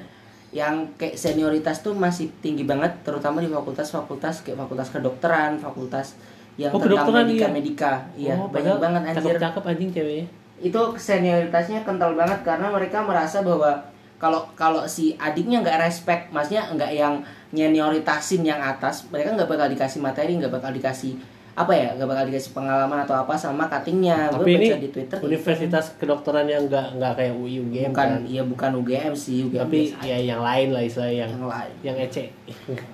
yang 0.55 0.87
kayak 0.95 1.19
senioritas 1.19 1.83
tuh 1.83 1.93
masih 1.93 2.31
tinggi 2.38 2.62
banget 2.62 2.95
terutama 3.03 3.43
di 3.43 3.51
fakultas-fakultas 3.51 4.40
kayak 4.40 4.55
fakultas 4.57 4.88
kedokteran 4.88 5.59
fakultas 5.59 6.14
yang 6.55 6.71
Oh, 6.71 6.79
tentang 6.79 7.11
medika 7.11 7.43
iya? 7.43 7.49
medika 7.51 7.93
iya 8.14 8.35
Oh, 8.35 8.47
banyak 8.47 8.79
banget 8.79 9.03
anjir 9.05 9.35
Cakep-cakep 9.35 9.62
anjing 9.67 9.90
ceweknya. 9.90 10.27
itu 10.62 10.81
senioritasnya 10.95 11.83
kental 11.83 12.14
banget 12.14 12.38
karena 12.40 12.71
mereka 12.71 13.03
merasa 13.03 13.43
bahwa 13.43 13.75
kalau 14.17 14.47
kalau 14.55 14.87
si 14.87 15.19
adiknya 15.19 15.59
nggak 15.61 15.83
respect 15.83 16.31
maksudnya 16.31 16.71
nggak 16.71 16.90
yang 16.95 17.14
nyenioritasin 17.51 18.43
yang 18.43 18.59
atas 18.59 19.11
mereka 19.11 19.35
nggak 19.35 19.49
bakal 19.49 19.67
dikasih 19.67 19.99
materi 19.99 20.38
nggak 20.38 20.53
bakal 20.53 20.71
dikasih 20.71 21.19
apa 21.55 21.71
ya 21.71 21.95
nggak 21.95 22.09
bakal 22.11 22.25
dikasih 22.27 22.51
pengalaman 22.51 22.99
atau 23.07 23.14
apa 23.14 23.38
sama 23.38 23.71
cuttingnya 23.71 24.27
gue 24.35 24.43
Tapi 24.43 24.51
ini 24.59 24.67
baca 24.67 24.79
di 24.83 24.90
twitter 24.90 25.19
gitu. 25.23 25.27
universitas 25.31 25.85
kedokteran 25.95 26.51
yang 26.51 26.67
nggak 26.67 26.99
nggak 26.99 27.12
kayak 27.14 27.35
UI 27.38 27.62
UGM 27.62 27.90
bukan 27.95 28.09
kan. 28.11 28.23
iya 28.27 28.43
bukan 28.43 28.71
UGM 28.83 29.12
sih 29.14 29.38
UGM 29.47 29.62
Tapi 29.62 29.79
ya 30.03 30.19
yang 30.19 30.43
lain 30.43 30.75
lah 30.75 30.83
istilahnya 30.83 31.14
yang 31.14 31.31
yang 31.31 31.47
lain 31.47 31.75
yang 31.87 31.97
ece. 32.03 32.25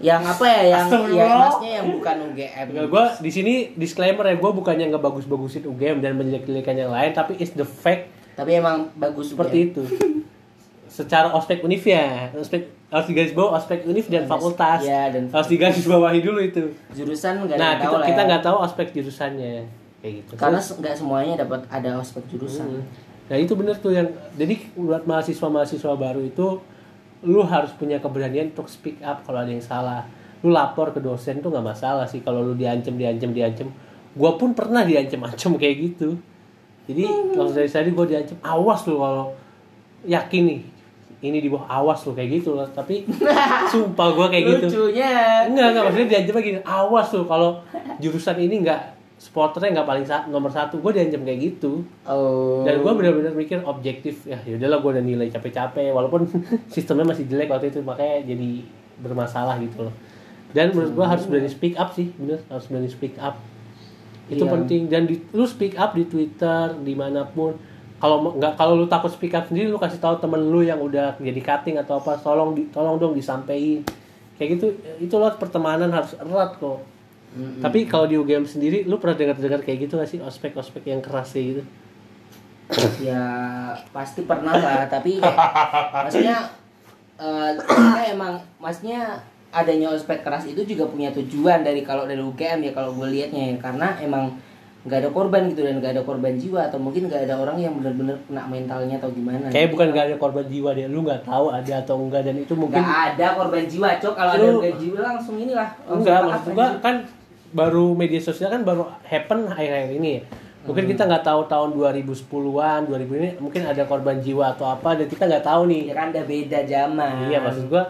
yang 0.04 0.20
apa 0.20 0.44
ya 0.44 0.60
yang 0.76 0.86
ya 1.08 1.24
maksudnya 1.40 1.72
yang 1.80 1.88
bukan 1.88 2.16
UGM 2.28 2.66
Enggak, 2.68 2.86
gue 2.92 3.04
di 3.24 3.30
sini 3.32 3.54
disclaimer 3.80 4.28
ya 4.28 4.36
gue 4.36 4.50
bukannya 4.52 4.86
ngebagus-bagusin 4.92 5.64
UGM 5.64 6.04
dan 6.04 6.20
menjelek-jelekan 6.20 6.76
yang 6.76 6.92
lain, 6.92 7.16
tapi 7.16 7.40
it's 7.40 7.56
the 7.56 7.64
fact 7.64 8.12
tapi 8.40 8.56
emang 8.56 8.88
bagus 8.96 9.36
seperti 9.36 9.68
itu. 9.68 9.82
Secara 10.88 11.28
ospek 11.36 11.60
univ 11.60 11.84
ya, 11.84 12.32
ospek 12.34 12.72
harus 12.90 13.06
digaris 13.06 13.32
bawah 13.32 13.54
ospek 13.54 13.86
univ 13.86 14.06
dan 14.06 14.26
fakultas. 14.26 14.82
ya 14.82 15.08
dan 15.08 15.30
Harus 15.30 15.46
digaris 15.46 15.82
bawahi 15.82 16.20
dulu 16.20 16.38
itu. 16.38 16.74
jurusan 16.90 17.38
nggak 17.40 17.54
Nah, 17.54 17.72
kita 17.74 17.86
tahu 17.86 18.02
kita 18.02 18.20
ya. 18.20 18.26
nggak 18.26 18.42
tahu 18.42 18.56
ospek 18.60 18.86
jurusannya 18.90 19.54
kayak 20.00 20.12
gitu. 20.18 20.32
karena 20.34 20.58
nggak 20.58 20.94
semuanya 20.94 21.34
dapat 21.38 21.60
ada 21.68 21.90
ospek 21.96 22.24
jurusan 22.26 22.66
Hmm. 22.68 22.84
Nah, 23.26 23.38
itu 23.38 23.54
bener 23.54 23.76
tuh 23.76 23.92
yang 23.92 24.10
jadi 24.34 24.58
buat 24.74 25.06
mahasiswa-mahasiswa 25.06 25.94
baru 25.94 26.18
itu 26.20 26.58
lu 27.22 27.40
harus 27.42 27.70
punya 27.72 27.96
keberanian 27.96 28.50
untuk 28.50 28.66
speak 28.66 28.98
up 29.00 29.22
kalau 29.22 29.38
ada 29.38 29.48
yang 29.48 29.62
salah. 29.62 30.02
Lu 30.40 30.50
lapor 30.50 30.90
ke 30.90 30.98
dosen 30.98 31.38
tuh 31.38 31.46
nggak 31.48 31.62
masalah 31.64 32.04
sih 32.04 32.18
kalau 32.18 32.42
lu 32.42 32.52
diancam 32.52 32.90
diancam 32.92 33.30
diancam. 33.30 33.70
Gua 34.10 34.34
pun 34.34 34.50
pernah 34.50 34.82
diancam-ancam 34.82 35.54
kayak 35.62 35.76
gitu. 35.80 36.18
Jadi 36.84 37.06
waktu 37.30 37.52
dari 37.54 37.70
tadi 37.70 37.90
gua 37.92 38.02
diancam, 38.04 38.34
awas 38.42 38.82
lu 38.84 38.98
kalau 38.98 39.30
yakin 40.02 40.42
nih 40.44 40.60
ini 41.20 41.38
di 41.38 41.48
bawah 41.48 41.68
awas 41.68 42.00
lu 42.02 42.12
kayak 42.12 42.40
gitu 42.40 42.54
loh. 42.54 42.64
Tapi 42.66 43.04
sumpah 43.72 44.08
gua 44.10 44.26
kayak 44.28 44.44
gitu. 44.46 44.66
lucunya 44.88 45.44
Enggak, 45.44 45.66
enggak 45.70 45.84
maksudnya 45.84 46.08
diancam 46.08 46.34
gini, 46.38 46.60
awas 46.60 47.06
tuh 47.08 47.24
kalau 47.24 47.60
jurusan 47.98 48.36
ini 48.38 48.60
enggak 48.60 48.80
supporternya 49.16 49.76
enggak 49.76 49.84
paling 49.86 50.02
sa- 50.02 50.24
nomor 50.26 50.48
satu, 50.48 50.80
gue 50.80 50.92
diancam 50.96 51.20
kayak 51.22 51.40
gitu. 51.42 51.84
oh 52.02 52.64
Dan 52.64 52.80
gue 52.80 52.88
benar-benar 52.90 53.32
mikir 53.32 53.60
objektif, 53.62 54.24
ya 54.24 54.40
yaudahlah 54.42 54.80
gue 54.80 54.90
udah 54.90 55.04
nilai 55.04 55.28
capek-capek, 55.28 55.92
walaupun 55.92 56.24
sistemnya 56.72 57.04
masih 57.04 57.28
jelek 57.28 57.46
waktu 57.46 57.68
itu 57.68 57.80
makanya 57.80 58.24
jadi 58.24 58.64
bermasalah 58.96 59.60
gitu 59.60 59.84
loh. 59.84 59.94
Dan 60.50 60.72
menurut 60.72 60.96
gue 60.96 61.06
harus 61.06 61.24
berani 61.28 61.46
speak 61.46 61.76
up 61.76 61.92
sih, 61.92 62.10
bener 62.16 62.40
harus 62.48 62.64
berani 62.64 62.88
speak 62.88 63.20
up. 63.20 63.36
Itu 64.26 64.40
Iya. 64.40 64.52
penting 64.52 64.82
dan 64.88 65.04
di, 65.04 65.20
lu 65.30 65.44
speak 65.44 65.76
up 65.76 65.92
di 65.92 66.06
Twitter 66.06 66.80
di 66.80 66.94
mana 66.94 67.22
pun. 67.22 67.54
Kalau 68.00 68.32
nggak 68.32 68.56
kalau 68.56 68.80
lu 68.80 68.88
takut 68.88 69.12
speak 69.12 69.36
up 69.36 69.44
sendiri, 69.46 69.68
lu 69.68 69.76
kasih 69.76 70.00
tahu 70.00 70.16
temen 70.18 70.40
lu 70.40 70.64
yang 70.64 70.80
udah 70.80 71.20
jadi 71.20 71.40
cutting 71.44 71.76
atau 71.76 72.00
apa, 72.00 72.16
tolong 72.16 72.56
di, 72.56 72.64
tolong 72.72 72.96
dong 72.96 73.12
disampaikan. 73.12 73.84
Kayak 74.40 74.56
gitu, 74.56 74.66
itu 75.04 75.14
loh 75.20 75.28
pertemanan 75.36 75.92
harus 75.92 76.16
erat 76.16 76.56
kok. 76.56 76.80
Mm-mm. 77.36 77.60
Tapi 77.60 77.84
kalau 77.84 78.08
di 78.08 78.16
UGM 78.16 78.48
sendiri, 78.48 78.88
lu 78.88 78.96
pernah 78.96 79.20
dengar-dengar 79.20 79.60
kayak 79.60 79.84
gitu 79.84 80.00
gak 80.00 80.08
sih 80.08 80.18
ospek-ospek 80.18 80.88
yang 80.88 81.04
keras 81.04 81.36
sih 81.36 81.44
gitu? 81.54 81.62
ya 83.08 83.22
pasti 83.90 84.22
pernah 84.24 84.54
lah 84.54 84.86
tapi 84.86 85.18
kayak, 85.18 86.02
maksudnya 86.06 86.38
eh 87.20 87.50
karena 87.58 88.00
emang 88.08 88.32
maksudnya 88.56 89.20
adanya 89.50 89.92
ospek 89.92 90.22
keras 90.22 90.46
itu 90.46 90.62
juga 90.62 90.86
punya 90.86 91.10
tujuan 91.10 91.66
dari 91.66 91.82
kalau 91.82 92.06
dari 92.06 92.22
UGM 92.22 92.70
ya 92.70 92.72
kalau 92.72 92.94
gue 92.94 93.08
liatnya 93.10 93.54
ya 93.54 93.56
karena 93.58 93.98
emang 93.98 94.30
nggak 94.80 94.98
ada 95.04 95.10
korban 95.12 95.44
gitu 95.44 95.60
dan 95.60 95.76
nggak 95.76 95.92
ada 95.92 96.02
korban 96.08 96.32
jiwa 96.40 96.60
atau 96.72 96.80
mungkin 96.80 97.04
nggak 97.04 97.28
ada 97.28 97.36
orang 97.36 97.60
yang 97.60 97.76
benar-benar 97.76 98.16
kena 98.24 98.48
mentalnya 98.48 98.96
atau 98.96 99.12
gimana 99.12 99.52
Kayak 99.52 99.76
bukan 99.76 99.86
gak 99.92 100.04
ada 100.08 100.16
korban 100.16 100.46
jiwa 100.48 100.70
deh, 100.72 100.88
lu 100.88 101.04
nggak 101.04 101.20
tahu 101.20 101.46
ada 101.52 101.74
atau 101.84 102.00
enggak 102.00 102.22
dan 102.24 102.36
itu 102.40 102.54
mungkin 102.56 102.80
nggak 102.80 103.02
ada 103.12 103.26
korban 103.36 103.64
jiwa 103.68 103.88
cok 104.00 104.14
kalau 104.16 104.32
ada 104.32 104.46
korban 104.56 104.76
jiwa 104.80 104.98
langsung 105.04 105.36
inilah 105.36 105.68
langsung 105.84 106.00
enggak 106.00 106.20
maksud 106.24 106.50
gua 106.56 106.68
kan 106.80 106.96
baru 107.50 107.84
media 107.92 108.20
sosial 108.22 108.48
kan 108.48 108.62
baru 108.64 108.88
happen 109.04 109.44
akhir-akhir 109.46 109.92
ini 110.00 110.10
ya. 110.16 110.22
Mungkin 110.60 110.84
Hmm. 110.84 110.92
kita 110.92 111.02
nggak 111.08 111.24
tahu 111.24 111.40
tahun 111.44 111.68
2010-an, 111.72 112.80
2000 112.88 113.16
ini 113.16 113.28
mungkin 113.36 113.64
ada 113.64 113.82
korban 113.84 114.16
jiwa 114.16 114.52
atau 114.52 114.64
apa 114.64 114.92
dan 114.92 115.08
kita 115.08 115.24
nggak 115.24 115.44
tahu 115.44 115.68
nih. 115.68 115.82
ya 115.88 115.94
kan 115.96 116.06
udah 116.08 116.24
beda 116.24 116.58
zaman 116.64 117.12
Iya 117.28 117.38
maksud 117.40 117.64
gua 117.68 117.84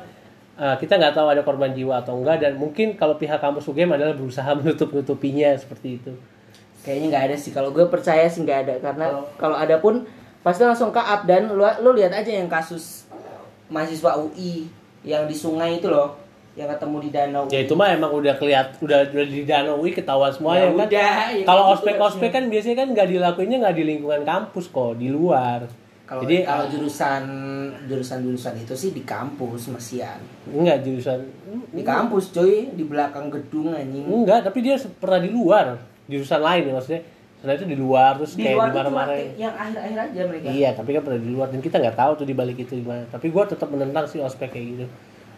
eh, 0.55 0.75
kita 0.79 0.99
nggak 0.99 1.15
tahu 1.15 1.27
ada 1.29 1.43
korban 1.43 1.71
jiwa 1.71 1.99
atau 1.99 2.19
enggak 2.19 2.43
dan 2.43 2.59
mungkin 2.59 2.95
kalau 2.95 3.15
pihak 3.15 3.39
kampus 3.39 3.67
UGM 3.67 3.95
adalah 3.95 4.15
berusaha 4.15 4.51
menutup-nutupinya 4.59 5.55
seperti 5.55 6.03
itu. 6.03 6.13
Kayaknya 6.81 7.07
nggak 7.09 7.25
ada 7.27 7.37
sih. 7.37 7.51
Kalau 7.51 7.71
gue 7.71 7.85
percaya 7.87 8.25
sih 8.25 8.41
nggak 8.41 8.59
ada. 8.65 8.75
Karena 8.81 9.07
Kalau- 9.07 9.27
kalau 9.37 9.57
ada 9.57 9.77
pun 9.77 10.03
pasti 10.41 10.63
langsung 10.63 10.89
ke 10.89 10.99
up 10.99 11.25
dan 11.25 11.49
lu 11.49 11.61
lu 11.61 11.91
lihat 11.93 12.11
aja 12.11 12.31
yang 12.31 12.49
kasus 12.49 13.05
mahasiswa 13.67 14.17
UI 14.19 14.67
yang 15.03 15.25
di 15.25 15.33
sungai 15.33 15.77
itu 15.77 15.87
loh 15.87 16.17
yang 16.51 16.67
ketemu 16.67 16.97
di 16.99 17.11
danau 17.11 17.45
Ya 17.47 17.63
itu 17.63 17.73
mah 17.73 17.89
emang 17.89 18.11
udah 18.11 18.35
keliat 18.35 18.75
udah, 18.81 19.07
udah 19.07 19.23
di 19.25 19.45
danau 19.45 19.79
UI 19.79 19.93
ketahuan 19.93 20.29
semuanya 20.29 20.61
Ya 20.61 20.67
kan. 20.67 20.77
udah, 20.83 21.13
ya 21.31 21.45
Kalau 21.45 21.63
gitu 21.63 21.73
ospek-ospek 21.79 22.31
kan 22.31 22.45
biasanya 22.49 22.77
kan 22.77 22.89
nggak 22.91 23.09
dilakuinnya 23.09 23.59
nggak 23.61 23.77
di 23.77 23.85
lingkungan 23.87 24.23
kampus 24.25 24.67
kok, 24.67 24.97
di 24.97 25.09
luar. 25.09 25.63
kalau 26.03 26.27
Jadi 26.27 26.43
kalau 26.43 26.65
jurusan 26.67 27.23
jurusan 27.87 28.19
jurusan 28.21 28.55
itu 28.59 28.75
sih 28.75 28.91
di 28.91 29.07
kampus 29.07 29.71
masian. 29.71 30.19
Enggak 30.45 30.83
jurusan 30.83 31.23
di 31.71 31.83
kampus 31.83 32.35
coy 32.35 32.67
di 32.67 32.83
belakang 32.83 33.31
gedung 33.31 33.71
anjing. 33.71 34.03
Enggak, 34.03 34.43
tapi 34.43 34.59
dia 34.59 34.75
pernah 34.99 35.23
di 35.23 35.31
luar, 35.31 35.79
jurusan 36.11 36.43
lain 36.43 36.63
ya 36.67 36.73
maksudnya. 36.75 37.03
Setelah 37.41 37.55
itu 37.57 37.67
di 37.73 37.77
luar 37.81 38.21
terus 38.21 38.37
di 38.37 38.45
kayak 38.45 38.69
di 38.69 38.73
mana-mana. 38.77 39.13
yang 39.39 39.55
akhir-akhir 39.57 39.99
aja 40.13 40.21
mereka 40.29 40.45
Iya, 40.53 40.69
tapi 40.77 40.91
kan 40.93 41.03
pernah 41.09 41.21
di 41.25 41.31
luar 41.33 41.49
dan 41.49 41.61
kita 41.65 41.77
nggak 41.81 41.97
tahu 41.97 42.13
tuh 42.21 42.27
di 42.29 42.35
balik 42.37 42.59
itu 42.61 42.77
gimana. 42.77 43.09
Tapi 43.09 43.27
gua 43.33 43.49
tetap 43.49 43.73
menentang 43.73 44.05
sih 44.05 44.21
ospek 44.21 44.53
kayak 44.53 44.67
gitu. 44.77 44.85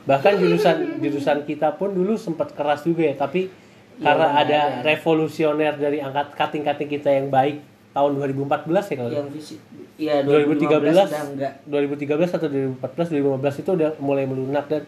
Bahkan 0.02 0.32
jurusan 0.34 0.76
jurusan 0.98 1.46
kita 1.46 1.78
pun 1.78 1.94
dulu 1.94 2.18
sempat 2.18 2.50
keras 2.50 2.82
juga 2.82 3.06
ya, 3.06 3.14
tapi 3.14 3.46
Iya, 3.92 4.08
karena 4.08 4.26
benar, 4.34 4.42
ada 4.42 4.58
ya. 4.58 4.82
revolusioner 4.82 5.74
dari 5.76 6.00
angkat 6.00 6.32
kating-kating 6.34 6.88
kita 6.90 7.12
yang 7.12 7.28
baik 7.28 7.60
tahun 7.92 8.10
2014 8.18 8.72
ya 8.88 8.96
kalau 8.96 9.12
yang 9.12 9.28
fisik 9.28 9.60
iya 10.00 10.24
2013 10.24 10.80
udah 10.80 11.22
enggak 11.28 11.52
2013 11.68 12.36
atau 12.40 12.48
2014 12.48 13.12
2015 13.20 13.62
itu 13.62 13.70
udah 13.76 13.90
mulai 14.00 14.24
melunak 14.24 14.64
dan 14.64 14.82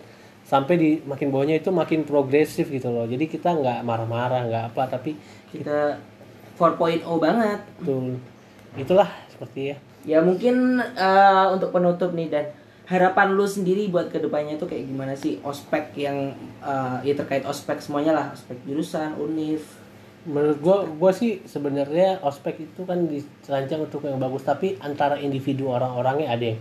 sampai 0.44 0.74
di 0.76 0.90
makin 1.08 1.32
bawahnya 1.32 1.56
itu 1.58 1.72
makin 1.72 2.04
progresif 2.04 2.68
gitu 2.68 2.92
loh. 2.92 3.08
Jadi 3.08 3.24
kita 3.26 3.56
nggak 3.56 3.80
marah-marah 3.82 4.44
nggak 4.46 4.64
apa 4.72 5.00
tapi 5.00 5.16
kita 5.48 5.96
4.0 6.60 7.02
banget. 7.18 7.60
Betul. 7.80 8.20
Itulah 8.76 9.08
seperti 9.32 9.74
ya. 9.74 9.76
Ya 10.04 10.18
mungkin 10.20 10.78
eh, 10.84 11.46
untuk 11.50 11.72
penutup 11.72 12.12
nih 12.12 12.30
dan. 12.30 12.46
Harapan 12.84 13.32
lu 13.32 13.48
sendiri 13.48 13.88
buat 13.88 14.12
ke 14.12 14.20
depannya 14.20 14.60
itu 14.60 14.68
kayak 14.68 14.84
gimana 14.84 15.16
sih 15.16 15.40
ospek 15.40 15.96
yang 15.96 16.36
eh, 16.60 16.96
ya 17.08 17.16
terkait 17.16 17.48
ospek 17.48 17.80
semuanya 17.80 18.12
lah. 18.12 18.26
Ospek 18.36 18.60
jurusan 18.68 19.16
univ. 19.16 19.64
Menurut 20.28 20.60
gua 20.60 20.76
gua 20.84 21.12
sih 21.16 21.40
sebenarnya 21.48 22.20
ospek 22.20 22.68
itu 22.68 22.84
kan 22.84 23.08
dirancang 23.08 23.88
untuk 23.88 24.04
yang 24.04 24.20
bagus. 24.20 24.44
Tapi 24.44 24.76
antara 24.84 25.16
individu 25.16 25.72
orang-orangnya 25.72 26.28
ada 26.28 26.44
yang 26.52 26.60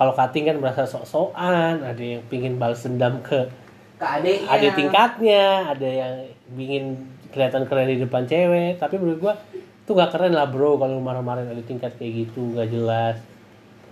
kalau 0.00 0.16
cutting 0.16 0.48
kan 0.48 0.56
merasa 0.56 0.88
sok-sokan 0.88 1.84
ada 1.84 2.00
yang 2.00 2.24
pingin 2.32 2.56
balas 2.56 2.80
dendam 2.88 3.20
ke 3.20 3.52
ada 4.00 4.68
tingkatnya 4.72 5.68
ada 5.76 5.84
yang 5.84 6.14
ingin 6.56 7.04
kelihatan 7.28 7.68
keren 7.68 7.84
di 7.84 8.00
depan 8.00 8.24
cewek. 8.24 8.80
Tapi 8.80 8.96
menurut 8.96 9.20
gua 9.20 9.34
itu 9.52 9.90
nggak 9.92 10.08
keren 10.08 10.32
lah 10.32 10.48
bro 10.48 10.80
kalau 10.80 11.04
marah-marahin 11.04 11.52
ada 11.52 11.60
tingkat 11.60 11.92
kayak 12.00 12.24
gitu 12.24 12.56
nggak 12.56 12.72
jelas. 12.72 13.20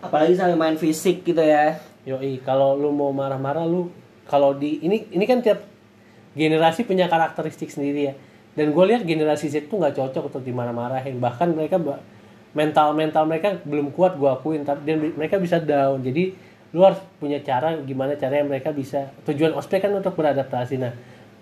Apalagi 0.00 0.32
sampai 0.32 0.56
main 0.56 0.80
fisik 0.80 1.28
gitu 1.28 1.44
ya. 1.44 1.76
Yoi 2.08 2.40
kalau 2.40 2.72
lu 2.72 2.88
mau 2.88 3.12
marah-marah 3.12 3.68
lu 3.68 3.92
kalau 4.24 4.56
di 4.56 4.80
ini 4.80 5.12
ini 5.12 5.24
kan 5.28 5.44
tiap 5.44 5.60
generasi 6.32 6.88
punya 6.88 7.04
karakteristik 7.04 7.68
sendiri 7.68 8.00
ya. 8.08 8.14
Dan 8.56 8.72
gue 8.72 8.84
lihat 8.88 9.04
generasi 9.04 9.52
Z 9.52 9.68
tuh 9.68 9.76
nggak 9.76 9.92
cocok 9.92 10.32
untuk 10.32 10.42
dimarah-marahin. 10.42 11.20
Bahkan 11.20 11.52
mereka 11.52 11.76
mental 12.56 12.96
mental 12.96 13.24
mereka 13.28 13.60
belum 13.64 13.92
kuat 13.92 14.16
gue 14.16 14.28
akuin 14.28 14.64
tapi 14.64 14.88
dan 14.88 15.00
mereka 15.16 15.36
bisa 15.36 15.60
down. 15.60 16.00
Jadi 16.00 16.32
lu 16.72 16.84
harus 16.84 17.00
punya 17.16 17.40
cara 17.40 17.72
gimana 17.80 18.12
caranya 18.20 18.44
mereka 18.44 18.72
bisa 18.72 19.08
tujuan 19.24 19.56
ospek 19.56 19.84
kan 19.84 19.92
untuk 19.92 20.12
beradaptasi. 20.16 20.76
Nah 20.80 20.92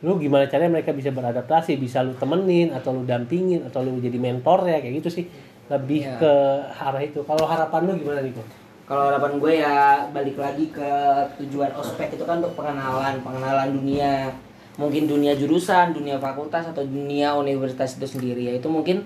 lu 0.04 0.18
gimana 0.20 0.46
caranya 0.46 0.78
mereka 0.78 0.92
bisa 0.92 1.10
beradaptasi? 1.10 1.78
Bisa 1.78 2.02
lu 2.02 2.14
temenin 2.14 2.70
atau 2.74 2.94
lu 2.94 3.02
dampingin 3.02 3.66
atau 3.66 3.82
lu 3.82 3.98
jadi 3.98 4.18
mentor 4.18 4.66
ya 4.66 4.78
kayak 4.78 5.02
gitu 5.02 5.22
sih. 5.22 5.24
Lebih 5.66 6.06
Iya. 6.06 6.18
ke 6.22 6.32
arah 6.78 7.02
itu. 7.02 7.20
Kalau 7.26 7.42
harapan 7.42 7.80
lu 7.90 7.92
gimana 7.98 8.22
nih 8.22 8.30
kok 8.34 8.46
kalau 8.86 9.10
harapan 9.10 9.32
gue 9.42 9.52
ya 9.58 10.06
balik 10.14 10.38
lagi 10.38 10.70
ke 10.70 10.90
tujuan 11.42 11.74
ospek 11.74 12.14
itu 12.14 12.22
kan 12.22 12.38
untuk 12.38 12.54
pengenalan 12.54 13.18
pengenalan 13.18 13.74
dunia. 13.74 14.30
Mungkin 14.78 15.10
dunia 15.10 15.34
jurusan 15.34 15.90
dunia 15.90 16.22
fakultas 16.22 16.70
atau 16.70 16.86
dunia 16.86 17.34
universitas 17.34 17.98
itu 17.98 18.06
sendiri. 18.06 18.46
Ya 18.46 18.54
itu 18.54 18.70
mungkin 18.70 19.02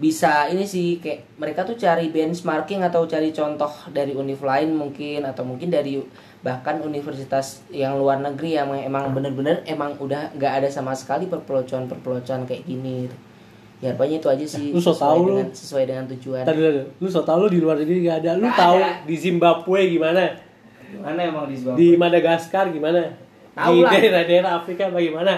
bisa 0.00 0.48
ini 0.48 0.64
sih 0.64 0.96
kayak 0.96 1.36
mereka 1.36 1.60
tuh 1.60 1.76
cari 1.76 2.08
benchmarking 2.08 2.80
atau 2.80 3.04
cari 3.04 3.30
contoh 3.30 3.68
dari 3.92 4.16
univ 4.16 4.40
lain 4.40 4.72
mungkin 4.72 5.22
atau 5.22 5.44
mungkin 5.44 5.68
dari 5.68 6.00
bahkan 6.40 6.80
universitas 6.80 7.60
yang 7.68 8.00
luar 8.00 8.16
negeri 8.18 8.56
yang 8.56 8.72
emang 8.72 9.12
bener-bener 9.12 9.60
emang 9.68 9.92
udah 10.00 10.32
nggak 10.32 10.64
ada 10.64 10.68
sama 10.72 10.96
sekali 10.96 11.28
perpelocoan 11.28 11.84
perpelocoan 11.84 12.48
kayak 12.48 12.64
gini 12.64 13.12
ya 13.80 13.92
harapannya 13.92 14.20
itu 14.20 14.28
aja 14.28 14.46
sih 14.46 14.72
Lu 14.72 14.80
so 14.80 14.92
tau 14.92 15.20
lu. 15.20 15.36
dengan 15.36 15.52
sesuai 15.52 15.84
dengan 15.84 16.04
tujuan 16.16 16.44
Tadi 16.44 16.60
lu 16.96 17.08
so 17.08 17.20
tau 17.20 17.36
lu 17.38 17.48
di 17.48 17.60
luar 17.60 17.76
negeri 17.76 18.04
gak 18.04 18.24
ada. 18.24 18.30
Lu 18.36 18.44
Nggak 18.44 18.56
tahu 18.56 18.76
ada. 18.76 18.92
di 19.04 19.16
Zimbabwe 19.16 19.80
gimana? 19.88 20.24
mana 21.00 21.20
emang 21.22 21.44
di 21.48 21.56
Zimbabwe? 21.56 21.76
Di 21.76 21.88
Madagaskar 21.96 22.64
gimana? 22.72 23.00
Tahu 23.52 23.72
di 23.74 23.82
daerah-daerah 23.84 24.50
Afrika 24.56 24.88
bagaimana? 24.88 25.32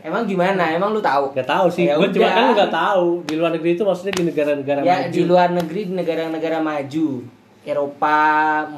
Emang 0.00 0.22
gimana? 0.24 0.70
Emang 0.70 0.90
lu 0.90 0.98
tahu? 0.98 1.30
Gak 1.32 1.44
tahu 1.44 1.66
sih. 1.66 1.90
Ya 1.90 1.98
Gue 1.98 2.06
cuma 2.08 2.28
kan 2.28 2.54
gak 2.54 2.70
tahu. 2.70 3.26
Di 3.26 3.34
luar 3.34 3.50
negeri 3.50 3.74
itu 3.74 3.82
maksudnya 3.82 4.14
di 4.14 4.24
negara-negara 4.24 4.78
Ya 4.80 4.96
maju. 5.02 5.10
di 5.10 5.22
luar 5.22 5.48
negeri 5.50 5.80
di 5.84 5.94
negara-negara 5.94 6.58
maju. 6.58 7.08
Eropa, 7.62 8.18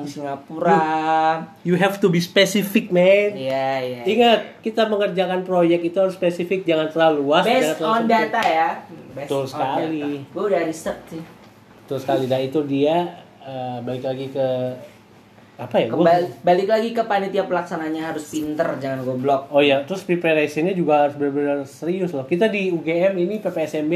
Singapura. 0.05 1.41
You 1.65 1.73
have 1.75 1.97
to 1.99 2.09
be 2.09 2.21
specific, 2.21 2.89
man. 2.89 3.33
Iya, 3.33 3.69
iya. 3.81 4.03
Ingat, 4.05 4.41
kita 4.61 4.85
mengerjakan 4.87 5.41
proyek 5.41 5.81
itu 5.83 5.97
harus 5.97 6.13
spesifik, 6.13 6.65
jangan 6.65 6.93
terlalu 6.93 7.25
luas. 7.25 7.43
jangan 7.43 7.61
Based 7.65 7.73
terlalu 7.75 7.89
on 7.89 7.97
sempit. 7.99 8.13
data 8.13 8.43
ya. 8.45 8.71
Based 8.85 9.25
Betul 9.25 9.45
sekali. 9.49 10.05
Gue 10.29 10.45
udah 10.45 10.61
riset 10.63 10.99
sih. 11.09 11.23
Betul 11.81 11.99
sekali. 11.99 12.25
Nah 12.27 12.41
itu 12.41 12.61
dia 12.63 12.97
eh, 13.41 13.77
balik 13.81 14.05
lagi 14.05 14.27
ke 14.29 14.49
apa 15.55 15.77
ya? 15.77 15.87
Gua- 15.87 16.03
Kembali, 16.03 16.27
balik 16.41 16.67
lagi 16.67 16.89
ke 16.91 17.03
panitia 17.03 17.45
pelaksananya 17.45 18.11
harus 18.11 18.27
pinter, 18.27 18.67
jangan 18.77 19.03
goblok. 19.03 19.47
Oh 19.49 19.61
ya, 19.61 19.83
terus 19.83 20.03
preparationnya 20.03 20.73
juga 20.73 21.07
harus 21.07 21.15
benar-benar 21.15 21.63
serius 21.63 22.11
loh. 22.11 22.25
Kita 22.25 22.47
di 22.47 22.69
UGM 22.69 23.15
ini 23.17 23.39
PPSMB 23.39 23.93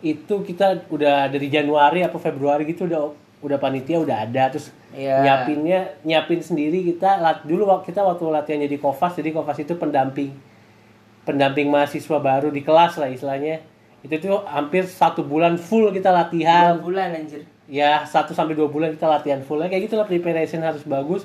itu 0.00 0.34
kita 0.40 0.88
udah 0.88 1.28
dari 1.28 1.46
Januari 1.46 2.00
atau 2.00 2.16
Februari 2.16 2.64
gitu 2.64 2.84
udah 2.84 3.12
udah 3.40 3.56
panitia 3.56 3.96
udah 3.96 4.16
ada 4.22 4.48
terus 4.48 4.68
Iya. 4.90 5.22
nyiapinnya 5.22 6.02
nyiapin 6.02 6.40
sendiri 6.40 6.82
kita 6.84 7.16
lat 7.16 7.40
dulu 7.42 7.64
waktu 7.64 7.88
kita 7.88 8.02
waktu 8.02 8.24
latihan 8.26 8.60
jadi 8.60 8.76
kofas 8.76 9.14
jadi 9.14 9.30
kofas 9.30 9.60
itu 9.60 9.76
pendamping 9.76 10.32
pendamping 11.22 11.68
mahasiswa 11.68 12.18
baru 12.18 12.48
di 12.48 12.60
kelas 12.60 12.96
lah 12.96 13.06
istilahnya 13.06 13.60
itu 14.00 14.16
tuh 14.18 14.40
hampir 14.46 14.82
satu 14.82 15.20
bulan 15.22 15.56
full 15.56 15.88
kita 15.90 16.08
Dua 16.10 16.18
latihan 16.18 16.80
bulan 16.80 17.12
anjir. 17.14 17.44
Ya 17.70 18.02
satu 18.02 18.34
sampai 18.34 18.58
dua 18.58 18.66
bulan 18.66 18.90
kita 18.98 19.06
latihan 19.06 19.38
full 19.46 19.62
kayak 19.62 19.86
gitu 19.86 19.94
lah 19.94 20.04
preparation 20.10 20.58
harus 20.60 20.82
bagus. 20.82 21.22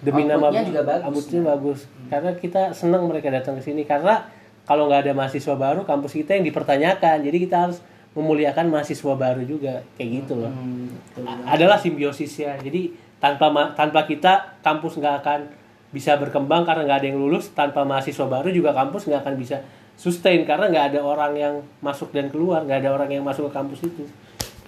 Demi 0.00 0.24
nama 0.28 0.52
juga 0.52 0.84
bagus. 0.84 1.04
outputnya 1.04 1.40
bagus. 1.44 1.80
Karena 2.12 2.30
kita 2.36 2.62
senang 2.76 3.08
mereka 3.08 3.32
datang 3.32 3.56
ke 3.60 3.62
sini. 3.64 3.88
Karena 3.88 4.24
kalau 4.64 4.88
nggak 4.88 5.08
ada 5.08 5.12
mahasiswa 5.16 5.54
baru 5.56 5.84
kampus 5.84 6.12
kita 6.16 6.36
yang 6.36 6.44
dipertanyakan. 6.44 7.24
Jadi 7.24 7.36
kita 7.40 7.56
harus 7.68 7.78
memuliakan 8.12 8.68
mahasiswa 8.68 9.12
baru 9.16 9.44
juga. 9.48 9.80
Kayak 9.96 10.08
gitu 10.24 10.44
loh. 10.44 10.52
Hmm, 10.52 10.92
betul. 10.92 11.24
Adalah 11.48 11.80
simbiosisnya. 11.80 12.60
Jadi 12.60 12.92
tanpa 13.16 13.48
tanpa 13.72 14.04
kita 14.04 14.60
kampus 14.60 15.00
nggak 15.00 15.14
akan 15.24 15.40
bisa 15.88 16.20
berkembang 16.20 16.68
karena 16.68 16.84
nggak 16.84 16.98
ada 17.00 17.06
yang 17.08 17.20
lulus. 17.20 17.52
Tanpa 17.56 17.84
mahasiswa 17.88 18.28
baru 18.28 18.52
juga 18.52 18.76
kampus 18.76 19.08
nggak 19.08 19.24
akan 19.24 19.34
bisa 19.40 19.64
sustain. 19.96 20.44
Karena 20.44 20.68
nggak 20.68 20.84
ada 20.92 21.00
orang 21.00 21.32
yang 21.32 21.54
masuk 21.80 22.12
dan 22.12 22.28
keluar. 22.28 22.60
Nggak 22.68 22.84
ada 22.84 22.90
orang 22.92 23.08
yang 23.08 23.24
masuk 23.24 23.48
ke 23.48 23.52
kampus 23.56 23.88
itu 23.88 24.04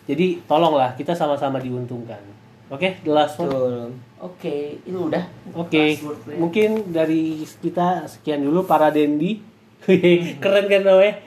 jadi 0.07 0.41
tolonglah 0.47 0.95
kita 0.95 1.13
sama-sama 1.13 1.59
diuntungkan 1.59 2.23
oke 2.71 3.03
the 3.05 3.13
last 3.13 3.37
one 3.39 3.51
Betul. 3.51 3.91
Oke, 4.17 4.81
itu 4.81 4.97
udah. 4.97 5.29
Oke, 5.53 6.01
word, 6.01 6.19
Bre. 6.25 6.35
mungkin 6.41 6.89
dari 6.89 7.45
kita 7.61 8.09
sekian 8.09 8.41
dulu 8.41 8.65
para 8.65 8.89
Dendi. 8.89 9.45
Keren 10.43 10.67
kan 10.73 10.83
namanya? 10.89 11.21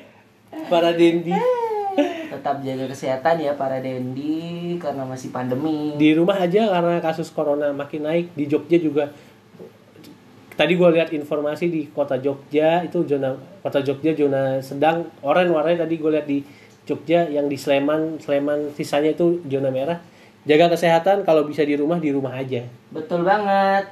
Para 0.74 0.90
Dendi. 0.98 1.30
Tetap 2.34 2.66
jaga 2.66 2.86
kesehatan 2.90 3.46
ya 3.46 3.54
para 3.54 3.78
Dendi 3.78 4.74
karena 4.82 5.06
masih 5.06 5.30
pandemi. 5.30 5.94
Di 6.02 6.18
rumah 6.18 6.42
aja 6.42 6.66
karena 6.66 6.98
kasus 6.98 7.30
corona 7.30 7.70
makin 7.70 8.10
naik. 8.10 8.34
Di 8.34 8.50
Jogja 8.50 8.82
juga. 8.82 9.14
Tadi 10.58 10.74
gue 10.74 10.90
lihat 10.98 11.14
informasi 11.14 11.70
di 11.70 11.88
kota 11.94 12.18
Jogja 12.18 12.82
itu 12.82 13.06
zona 13.06 13.38
kota 13.62 13.86
Jogja 13.86 14.18
zona 14.18 14.58
sedang. 14.66 15.06
Oren 15.22 15.54
warnanya 15.54 15.86
tadi 15.86 16.02
gue 16.02 16.10
lihat 16.10 16.26
di 16.26 16.42
Jogja 16.90 17.30
yang 17.30 17.46
di 17.46 17.56
Sleman 17.56 18.18
Sleman 18.18 18.74
sisanya 18.74 19.14
itu 19.14 19.46
zona 19.46 19.70
merah. 19.70 20.02
Jaga 20.50 20.74
kesehatan 20.74 21.22
kalau 21.22 21.46
bisa 21.46 21.62
di 21.62 21.78
rumah 21.78 22.02
di 22.02 22.10
rumah 22.10 22.34
aja. 22.34 22.66
Betul 22.90 23.22
banget. 23.22 23.86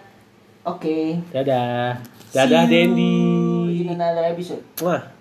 Oke. 0.65 1.21
Dadah. 1.31 2.01
Dadah 2.35 2.67
you 2.67 2.71
Dendi. 2.73 3.15
In 3.85 3.95
another 3.95 4.27
episode. 4.27 4.65
Wah. 4.83 5.13